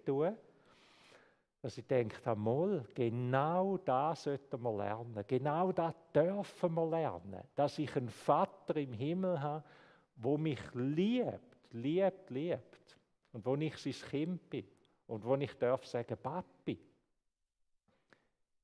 dass 1.62 1.78
ich 1.78 1.88
denke, 1.88 2.36
mal, 2.36 2.86
genau 2.94 3.78
das 3.78 4.24
sollten 4.24 4.62
wir 4.62 4.78
lernen. 4.78 5.24
Genau 5.28 5.72
das 5.72 5.94
dürfen 6.14 6.74
wir 6.74 6.88
lernen. 6.88 7.42
Dass 7.56 7.80
ich 7.80 7.96
einen 7.96 8.10
Vater 8.10 8.76
im 8.78 8.94
Himmel 8.94 9.42
habe, 9.42 9.64
wo 10.16 10.38
mich 10.38 10.60
liebt, 10.74 11.74
liebt, 11.74 12.30
liebt. 12.30 12.98
Und 13.34 13.46
wo 13.46 13.56
ich 13.56 13.76
sein 13.78 14.10
Kind 14.10 14.50
bin. 14.50 14.68
Und 15.08 15.26
wo 15.26 15.36
ich 15.36 15.58
darf 15.58 15.86
sagen, 15.86 16.18
Papi. 16.22 16.80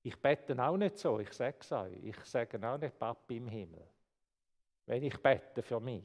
Ich 0.03 0.21
bete 0.21 0.61
auch 0.61 0.77
nicht 0.77 0.97
so, 0.97 1.19
ich 1.19 1.31
sage 1.33 1.57
es 1.59 1.71
euch. 1.71 1.97
Ich 2.03 2.19
sage 2.25 2.59
auch 2.67 2.77
nicht 2.77 2.97
Papi 2.97 3.37
im 3.37 3.47
Himmel. 3.47 3.87
Wenn 4.85 5.03
ich 5.03 5.17
bete 5.21 5.63
für 5.63 5.79
mich. 5.79 6.03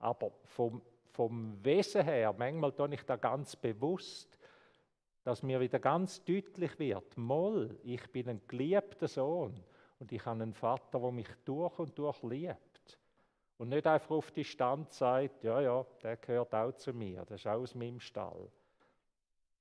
Aber 0.00 0.32
vom, 0.44 0.82
vom 1.12 1.64
Wesen 1.64 2.02
her, 2.02 2.34
manchmal 2.36 2.72
tue 2.72 2.94
ich 2.94 3.02
da 3.02 3.16
ganz 3.16 3.56
bewusst, 3.56 4.37
dass 5.28 5.42
mir 5.42 5.60
wieder 5.60 5.78
ganz 5.78 6.24
deutlich 6.24 6.78
wird, 6.78 7.18
Moll, 7.18 7.78
ich 7.82 8.10
bin 8.10 8.30
ein 8.30 8.40
geliebter 8.48 9.06
Sohn 9.06 9.62
und 9.98 10.10
ich 10.10 10.24
habe 10.24 10.42
einen 10.42 10.54
Vater, 10.54 10.98
der 10.98 11.12
mich 11.12 11.28
durch 11.44 11.78
und 11.78 11.98
durch 11.98 12.22
liebt. 12.22 12.98
Und 13.58 13.68
nicht 13.68 13.86
einfach 13.86 14.12
auf 14.12 14.30
die 14.30 14.42
Stand 14.42 14.90
sagt, 14.90 15.44
ja, 15.44 15.60
ja, 15.60 15.84
der 16.02 16.16
gehört 16.16 16.54
auch 16.54 16.72
zu 16.72 16.94
mir, 16.94 17.26
der 17.26 17.36
ist 17.36 17.46
auch 17.46 17.60
aus 17.60 17.74
meinem 17.74 18.00
Stall. 18.00 18.50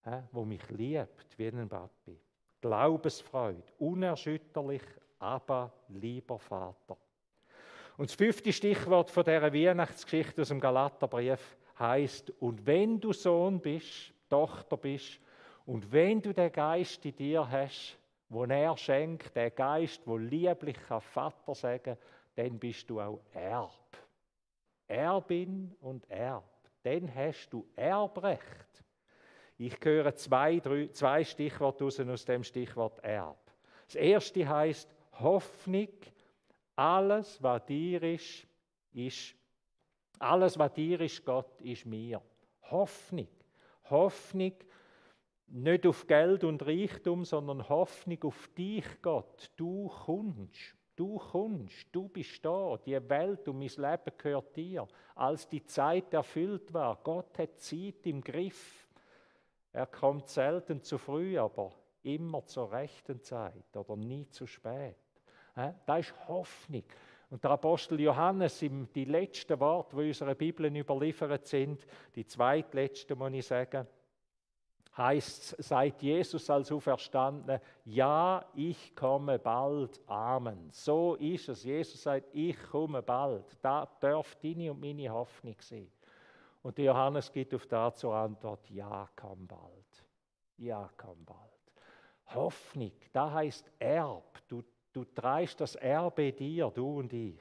He, 0.05 0.21
wo 0.31 0.45
mich 0.45 0.69
liebt 0.69 1.37
wie 1.37 1.47
ein 1.47 1.67
Papi. 1.67 2.17
Glaubensfreude, 2.61 3.61
unerschütterlich, 3.77 4.83
aber 5.19 5.73
lieber 5.89 6.39
Vater. 6.39 6.95
Und 7.97 8.09
das 8.09 8.15
fünfte 8.15 8.53
Stichwort 8.53 9.11
von 9.11 9.25
dieser 9.25 9.53
Weihnachtsgeschichte 9.53 10.43
aus 10.43 10.47
dem 10.47 10.61
Galaterbrief 10.61 11.57
heißt: 11.77 12.31
Und 12.39 12.65
wenn 12.65 13.01
du 13.01 13.11
Sohn 13.11 13.59
bist, 13.59 14.13
Tochter 14.29 14.77
bist, 14.77 15.19
und 15.67 15.91
wenn 15.91 16.21
du 16.21 16.33
den 16.33 16.49
Geist 16.49 17.05
in 17.05 17.15
dir 17.17 17.51
hast, 17.51 17.99
wo 18.29 18.45
er 18.45 18.77
schenkt, 18.77 19.35
der 19.35 19.51
Geist, 19.51 20.01
wo 20.05 20.15
lieblich 20.15 20.77
Vater 20.77 21.53
sagen, 21.55 21.97
dann 22.35 22.57
bist 22.57 22.89
du 22.89 23.01
auch 23.01 23.19
Erb. 23.33 23.97
Erbin 24.87 25.75
und 25.81 26.09
Erb. 26.09 26.49
Dann 26.83 27.13
hast 27.13 27.49
du 27.49 27.67
Erbrecht. 27.75 28.85
Ich 29.57 29.75
höre 29.83 30.15
zwei, 30.15 30.61
drei, 30.61 30.87
zwei 30.87 31.25
Stichworte 31.25 31.83
aus 31.83 31.97
dem 31.97 32.43
Stichwort 32.45 32.99
Erb. 33.03 33.51
Das 33.87 33.95
erste 33.95 34.47
heißt 34.47 34.89
Hoffnung. 35.19 35.89
Alles, 36.77 37.43
was 37.43 37.65
dir 37.65 38.03
ist, 38.03 38.47
ist 38.93 39.35
alles, 40.17 40.57
was 40.57 40.73
dir 40.73 41.01
ist, 41.01 41.25
Gott, 41.25 41.59
ist 41.59 41.85
mir. 41.85 42.21
Hoffnung. 42.71 43.27
Hoffnung 43.89 44.53
nicht 45.49 45.87
auf 45.87 46.07
Geld 46.07 46.43
und 46.43 46.65
Reichtum, 46.65 47.23
sondern 47.25 47.67
Hoffnung 47.69 48.23
auf 48.23 48.49
dich, 48.57 48.85
Gott. 49.01 49.51
Du 49.55 49.87
kommst, 49.87 50.75
du 50.95 51.17
kommst, 51.17 51.87
du 51.91 52.09
bist 52.09 52.43
da. 52.43 52.77
Die 52.85 53.09
Welt 53.09 53.47
und 53.47 53.59
mein 53.59 53.67
Leben 53.67 54.17
gehört 54.17 54.55
dir. 54.55 54.87
Als 55.15 55.47
die 55.47 55.65
Zeit 55.65 56.13
erfüllt 56.13 56.73
war, 56.73 56.99
Gott 57.03 57.37
hat 57.39 57.59
Zeit 57.59 58.05
im 58.05 58.21
Griff. 58.21 58.87
Er 59.71 59.85
kommt 59.85 60.27
selten 60.27 60.81
zu 60.81 60.97
früh, 60.97 61.37
aber 61.37 61.71
immer 62.03 62.45
zur 62.45 62.71
rechten 62.71 63.21
Zeit 63.21 63.75
oder 63.75 63.95
nie 63.95 64.27
zu 64.29 64.47
spät. 64.47 64.95
Das 65.85 66.07
ist 66.07 66.27
Hoffnung. 66.27 66.83
Und 67.29 67.43
der 67.43 67.51
Apostel 67.51 67.99
Johannes, 67.99 68.59
die 68.59 69.05
letzten 69.05 69.59
Worte, 69.59 69.97
die 69.97 70.03
in 70.03 70.07
unserer 70.09 70.35
Bibel 70.35 70.73
überliefert 70.73 71.45
sind, 71.45 71.85
die 72.15 72.25
zweitletzten, 72.25 73.17
muss 73.17 73.33
ich 73.33 73.45
sagen, 73.45 73.85
heißt, 74.97 75.55
seit 75.63 76.01
Jesus 76.01 76.49
als 76.49 76.71
Auferstandene, 76.71 77.61
ja, 77.85 78.43
ich 78.55 78.95
komme 78.95 79.37
bald, 79.37 80.01
Amen. 80.07 80.69
So 80.71 81.15
ist 81.15 81.49
es. 81.49 81.63
Jesus 81.63 82.01
sagt, 82.01 82.27
ich 82.33 82.57
komme 82.71 83.01
bald. 83.03 83.45
Da 83.61 83.87
darf 83.99 84.35
deine 84.35 84.71
und 84.71 84.81
meine 84.81 85.09
Hoffnung 85.09 85.55
sein. 85.59 85.91
Und 86.63 86.77
Johannes 86.79 87.31
gibt 87.31 87.53
auf 87.53 87.65
das 87.67 87.97
zur 87.97 88.13
Antwort, 88.13 88.69
ja, 88.69 89.07
komm 89.15 89.47
bald. 89.47 90.05
Ja, 90.57 90.89
komm 90.97 91.23
bald. 91.23 91.39
Hoffnung, 92.33 92.91
da 93.13 93.31
heißt 93.31 93.71
Erb. 93.79 94.41
Du, 94.47 94.63
du 94.91 95.05
trägst 95.05 95.61
das 95.61 95.75
Erbe 95.75 96.33
dir, 96.33 96.71
du 96.73 96.99
und 96.99 97.13
ich. 97.13 97.39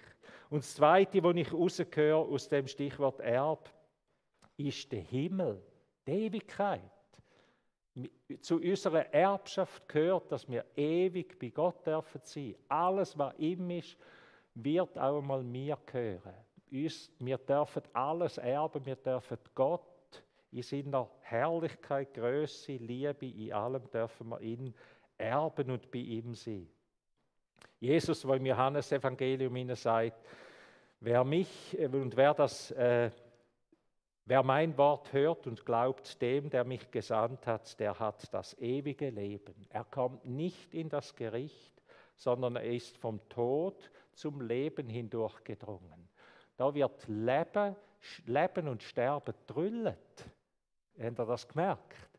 Und 0.51 0.63
das 0.63 0.75
Zweite, 0.75 1.23
was 1.25 1.35
ich 1.35 1.53
rausgehöre 1.53 2.19
aus 2.19 2.49
dem 2.49 2.69
Stichwort 2.69 3.21
Erb, 3.21 3.73
ist 4.57 4.93
der 4.93 5.01
Himmel, 5.01 5.63
die 6.07 6.27
Ewigkeit. 6.27 6.96
Zu 8.41 8.57
unserer 8.57 9.13
Erbschaft 9.13 9.89
gehört, 9.89 10.31
dass 10.31 10.49
wir 10.49 10.65
ewig 10.77 11.39
bei 11.39 11.49
Gott 11.49 11.87
dürfen 11.87 12.21
sein. 12.25 12.55
Alles, 12.69 13.17
was 13.17 13.35
ihm 13.39 13.71
ist, 13.71 13.97
wird 14.55 14.99
auch 14.99 15.19
einmal 15.19 15.43
mir 15.43 15.79
gehören. 15.87 16.35
Wir 16.71 17.39
dürfen 17.39 17.83
alles 17.93 18.39
erben, 18.39 18.85
wir 18.85 18.97
dürfen 18.97 19.39
Gott 19.55 19.83
in 20.51 20.63
seiner 20.63 21.09
Herrlichkeit, 21.21 22.15
Größe, 22.15 22.77
Liebe, 22.77 23.27
in 23.27 23.53
allem 23.53 23.91
dürfen 23.91 24.29
wir 24.29 24.41
ihn 24.41 24.75
erben 25.19 25.71
und 25.71 25.91
bei 25.91 25.99
ihm 25.99 26.35
sein. 26.35 26.69
Jesus, 27.79 28.27
wo 28.27 28.33
im 28.35 28.47
Johannesevangelium 28.47 29.55
ihnen 29.57 29.77
sagt, 29.77 30.25
wer 31.01 31.25
mich 31.25 31.79
äh, 31.79 31.87
und 31.87 32.17
wer 32.17 32.35
das 32.35 32.71
äh, 32.73 33.11
Wer 34.29 34.43
mein 34.43 34.77
Wort 34.77 35.13
hört 35.13 35.47
und 35.47 35.65
glaubt 35.65 36.21
dem, 36.21 36.51
der 36.51 36.65
mich 36.65 36.91
gesandt 36.91 37.47
hat, 37.47 37.79
der 37.79 37.97
hat 37.97 38.35
das 38.35 38.59
ewige 38.59 39.11
Leben. 39.11 39.55
Er 39.71 39.85
kommt 39.85 40.25
nicht 40.25 40.75
in 40.75 40.89
das 40.89 41.15
Gericht, 41.15 41.81
sondern 42.17 42.57
er 42.57 42.65
ist 42.65 42.99
vom 42.99 43.21
Tod 43.29 43.89
zum 44.15 44.41
Leben 44.41 44.89
hindurchgedrungen. 44.89 46.09
Da 46.57 46.75
wird 46.75 47.07
Leben, 47.07 47.77
Leben 48.25 48.67
und 48.67 48.83
Sterben 48.83 49.35
drüllet. 49.47 50.25
Habt 50.99 51.19
ihr 51.21 51.27
das 51.27 51.47
gemerkt? 51.47 52.11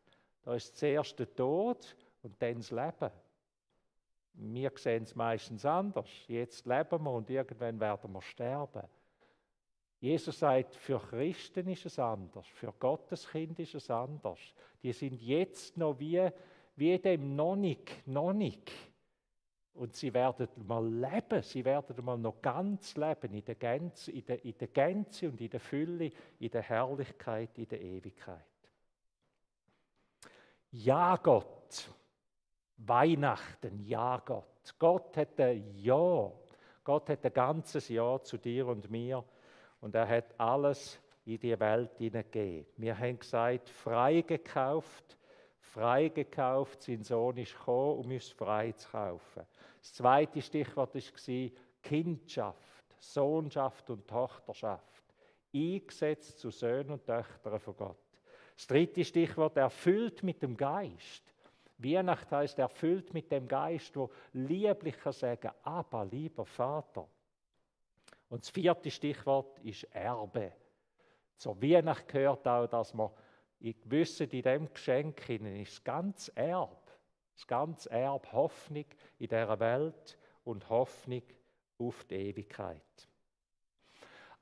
Da 0.43 0.55
ist 0.55 0.77
zuerst 0.77 1.19
der 1.19 1.35
Tod 1.35 1.93
und 2.23 2.41
dann 2.41 2.55
das 2.55 2.71
Leben. 2.71 3.11
Wir 4.31 4.71
sehen 4.75 5.03
es 5.03 5.13
meistens 5.13 5.65
anders. 5.65 6.07
Jetzt 6.27 6.65
leben 6.65 7.03
wir 7.03 7.11
und 7.11 7.29
irgendwann 7.29 7.77
werden 7.81 8.13
wir 8.13 8.21
sterben. 8.21 8.87
Jesus 9.99 10.37
sagt, 10.37 10.75
für 10.75 10.99
Christen 10.99 11.67
ist 11.69 11.85
es 11.85 11.97
anders, 11.97 12.47
für 12.47 12.71
Gottes 12.73 13.27
Kind 13.27 13.59
ist 13.59 13.75
es 13.75 13.89
anders. 13.89 14.39
Die 14.83 14.93
sind 14.93 15.19
jetzt 15.21 15.75
noch 15.75 15.97
wie, 15.99 16.29
wie 16.75 16.99
dem 16.99 17.35
noch 17.35 17.55
nicht. 17.55 18.71
Und 19.73 19.95
sie 19.95 20.13
werden 20.13 20.47
mal 20.65 20.87
leben, 20.87 21.41
sie 21.41 21.63
werden 21.63 22.03
mal 22.03 22.17
noch 22.17 22.41
ganz 22.41 22.95
leben, 22.95 23.33
in 23.33 23.45
der, 23.45 23.55
Gänze, 23.55 24.11
in, 24.11 24.25
der, 24.25 24.43
in 24.43 24.57
der 24.57 24.67
Gänze 24.69 25.29
und 25.29 25.39
in 25.39 25.49
der 25.49 25.59
Fülle, 25.59 26.11
in 26.39 26.49
der 26.49 26.63
Herrlichkeit, 26.63 27.57
in 27.57 27.67
der 27.67 27.81
Ewigkeit. 27.81 28.43
Ja, 30.71 31.15
Gott. 31.17 31.89
Weihnachten, 32.77 33.79
ja, 33.85 34.21
Gott. 34.23 34.75
Gott 34.77 35.17
hat 35.17 35.39
ein 35.39 35.75
Ja. 35.75 36.31
Gott 36.83 37.09
hat 37.09 37.25
ein 37.25 37.33
ganzes 37.33 37.89
Ja 37.89 38.21
zu 38.21 38.37
dir 38.37 38.67
und 38.67 38.89
mir 38.89 39.23
und 39.81 39.95
er 39.95 40.07
hat 40.07 40.39
alles 40.39 40.99
in 41.25 41.39
die 41.39 41.59
Welt 41.59 41.91
hineingegeben. 41.97 42.65
Wir 42.77 42.97
haben 42.97 43.19
gesagt, 43.19 43.69
freigekauft, 43.69 45.17
freigekauft, 45.59 46.83
sein 46.83 47.03
Sohn 47.03 47.37
ist 47.37 47.57
gekommen, 47.57 47.99
um 47.99 48.11
uns 48.11 48.29
frei 48.29 48.71
zu 48.71 48.89
kaufen. 48.89 49.43
Das 49.79 49.93
zweite 49.93 50.41
Stichwort 50.41 50.95
war 50.95 51.51
Kindschaft, 51.81 52.85
Sohnschaft 52.97 53.89
und 53.89 54.07
Tochterschaft. 54.07 55.03
Eingesetzt 55.53 56.39
zu 56.39 56.49
Söhnen 56.49 56.91
und 56.91 57.05
Töchtern 57.05 57.59
von 57.59 57.75
Gott. 57.75 57.97
Das 58.55 58.67
dritte 58.67 59.05
Stichwort, 59.05 59.55
erfüllt 59.57 60.23
mit 60.23 60.41
dem 60.41 60.57
Geist. 60.57 61.23
Weihnacht 61.77 62.31
heißt 62.31 62.57
erfüllt 62.57 63.13
mit 63.13 63.31
dem 63.31 63.47
Geist, 63.47 63.95
wo 63.95 64.09
lieblich 64.33 64.97
kann 64.97 65.13
sagen, 65.13 65.51
aber 65.61 66.05
lieber 66.05 66.45
Vater, 66.45 67.07
und 68.29 68.43
das 68.43 68.49
vierte 68.49 68.91
Stichwort 68.91 69.59
ist 69.59 69.83
Erbe. 69.95 70.51
Zur 71.37 71.61
Weihnacht 71.61 72.07
gehört 72.07 72.47
auch, 72.47 72.67
dass 72.67 72.93
man 72.93 73.11
gewissen, 73.59 74.29
in 74.29 74.41
diesem 74.41 74.73
Geschenk 74.73 75.29
ist 75.29 75.77
das 75.77 75.83
ganze 75.83 76.35
Erb, 76.35 76.91
das 77.35 77.47
ganze 77.47 77.89
Erb 77.91 78.31
Hoffnung 78.31 78.85
in 79.19 79.27
dieser 79.27 79.59
Welt 79.59 80.17
und 80.43 80.69
Hoffnung 80.69 81.23
auf 81.77 82.03
die 82.05 82.15
Ewigkeit. 82.15 82.81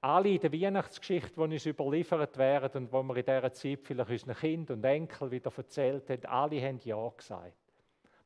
Alle 0.01 0.29
in 0.29 0.39
der 0.39 0.53
Weihnachtsgeschichte, 0.53 1.33
die 1.35 1.41
uns 1.41 1.65
überliefert 1.65 2.37
werden 2.37 2.83
und 2.83 2.93
wo 2.93 3.01
wir 3.01 3.17
in 3.17 3.25
dieser 3.25 3.51
Zeit 3.53 3.79
vielleicht 3.83 4.11
unseren 4.11 4.35
Kindern 4.35 4.77
und 4.77 4.83
Enkel 4.83 5.31
wieder 5.31 5.51
erzählt 5.55 6.09
haben, 6.09 6.25
alle 6.25 6.61
haben 6.61 6.79
Ja 6.83 7.09
gesagt. 7.09 7.53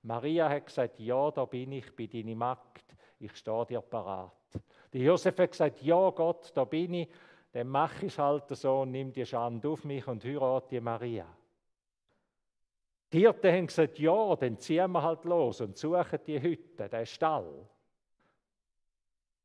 Maria 0.03 0.49
hat 0.49 0.65
gesagt, 0.65 0.99
ja, 0.99 1.31
da 1.31 1.45
bin 1.45 1.71
ich, 1.71 1.95
bin 1.95 2.09
deine 2.09 2.35
Magd, 2.35 2.83
ich 3.19 3.35
stehe 3.35 3.65
dir 3.65 3.81
parat. 3.81 4.38
Der 4.93 5.01
Josef 5.01 5.37
hat 5.37 5.51
gesagt, 5.51 5.81
ja 5.81 6.09
Gott, 6.09 6.51
da 6.55 6.63
bin 6.63 6.93
ich, 6.93 7.09
dann 7.51 7.67
mache 7.67 8.05
ich 8.05 8.13
es 8.13 8.17
halt 8.17 8.47
so 8.49 8.81
und 8.81 8.91
nimm 8.91 9.11
die 9.11 9.25
Schande 9.25 9.69
auf 9.69 9.83
mich 9.83 10.07
und 10.07 10.23
heirate 10.23 10.69
die 10.69 10.81
Maria. 10.81 11.27
Die 13.11 13.19
Hirten 13.19 13.51
haben 13.51 13.67
gesagt, 13.67 13.97
ja, 13.97 14.35
dann 14.35 14.59
ziehen 14.59 14.91
wir 14.91 15.01
halt 15.01 15.25
los 15.25 15.61
und 15.61 15.77
suchen 15.77 16.19
die 16.25 16.39
Hütte, 16.39 16.87
den 16.87 17.05
Stall. 17.05 17.67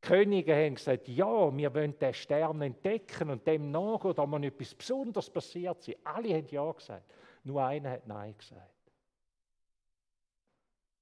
Die 0.02 0.06
Könige 0.06 0.54
haben 0.54 0.74
gesagt, 0.74 1.08
ja, 1.08 1.56
wir 1.56 1.74
wollen 1.74 1.98
den 1.98 2.12
Stern 2.12 2.60
entdecken 2.60 3.30
und 3.30 3.46
dem 3.46 3.70
nachgehen, 3.70 4.14
da 4.14 4.26
muss 4.26 4.42
etwas 4.42 4.74
Besonderes 4.74 5.30
passiert 5.30 5.82
sein. 5.82 5.94
Alle 6.04 6.34
haben 6.34 6.46
ja 6.46 6.70
gesagt. 6.72 7.10
Nur 7.42 7.64
einer 7.64 7.92
hat 7.92 8.06
Nein 8.06 8.36
gesagt. 8.36 8.92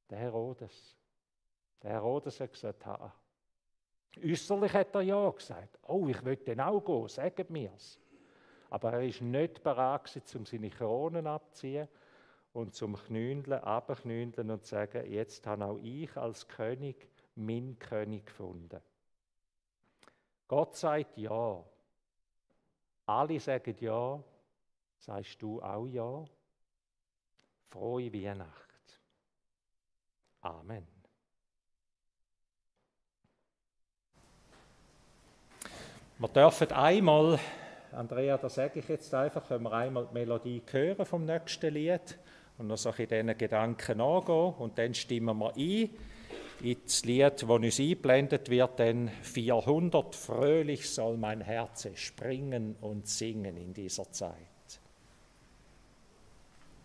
Der 0.09 0.19
Herodes. 0.19 0.97
Der 1.83 1.93
Herodes 1.93 2.39
hat 2.39 2.53
gesagt, 2.53 2.87
ha, 2.87 3.13
Äußerlich 4.21 4.73
hat 4.73 4.95
er 4.95 5.03
ja 5.03 5.31
gesagt, 5.31 5.79
oh, 5.87 6.07
ich 6.09 6.25
will 6.25 6.37
dann 6.37 6.61
auch 6.61 6.81
gehen, 6.81 7.09
sagt 7.09 7.51
mir's. 7.51 7.99
Aber 8.71 8.93
er 8.93 9.03
ist 9.03 9.21
nicht 9.21 9.63
bereit 9.63 10.23
um 10.35 10.47
seine 10.47 10.71
Kronen 10.71 11.27
abzuziehen 11.27 11.89
und 12.53 12.75
zum 12.75 12.97
Knündeln, 12.97 13.61
abknündeln 13.63 14.51
und 14.51 14.65
zu 14.65 14.71
sagen, 14.71 15.11
jetzt 15.11 15.47
habe 15.47 15.65
auch 15.65 15.79
ich 15.83 16.15
als 16.17 16.47
König 16.49 17.09
meinen 17.35 17.79
König 17.79 18.27
gefunden. 18.27 18.81
Gott 20.49 20.77
sagt 20.77 21.17
ja. 21.17 21.65
Alle 23.07 23.41
sagen 23.41 23.75
ja. 23.81 24.23
Sagst 24.99 25.41
du 25.41 25.61
auch 25.63 25.87
ja? 25.87 26.25
Frohe 27.71 28.13
Weihnacht. 28.13 29.01
Amen. 30.43 30.87
Wir 36.23 36.29
dürfen 36.29 36.71
einmal, 36.71 37.37
Andrea, 37.91 38.39
das 38.39 38.55
sage 38.55 38.79
ich 38.79 38.89
jetzt 38.89 39.13
einfach, 39.13 39.45
können 39.49 39.65
wir 39.65 39.73
einmal 39.73 40.07
die 40.07 40.15
Melodie 40.15 40.63
hören 40.71 41.05
vom 41.05 41.25
nächsten 41.25 41.75
Lied 41.75 42.17
und 42.59 42.69
noch 42.69 42.77
so 42.77 42.91
in 42.91 43.09
diesen 43.09 43.37
Gedanken 43.37 43.99
nachgehen 43.99 44.55
und 44.55 44.79
dann 44.79 44.95
stimmen 44.95 45.37
wir 45.37 45.53
ein 45.57 45.91
in 46.63 46.77
das 46.85 47.05
Lied, 47.05 47.33
das 47.33 47.43
uns 47.43 47.81
eingeblendet 47.81 48.51
wird, 48.51 48.79
denn 48.79 49.09
400 49.09 50.15
fröhlich 50.15 50.89
soll 50.89 51.17
mein 51.17 51.41
Herz 51.41 51.89
springen 51.97 52.77
und 52.81 53.09
singen 53.09 53.57
in 53.57 53.75
dieser 53.75 54.09
Zeit. 54.13 54.52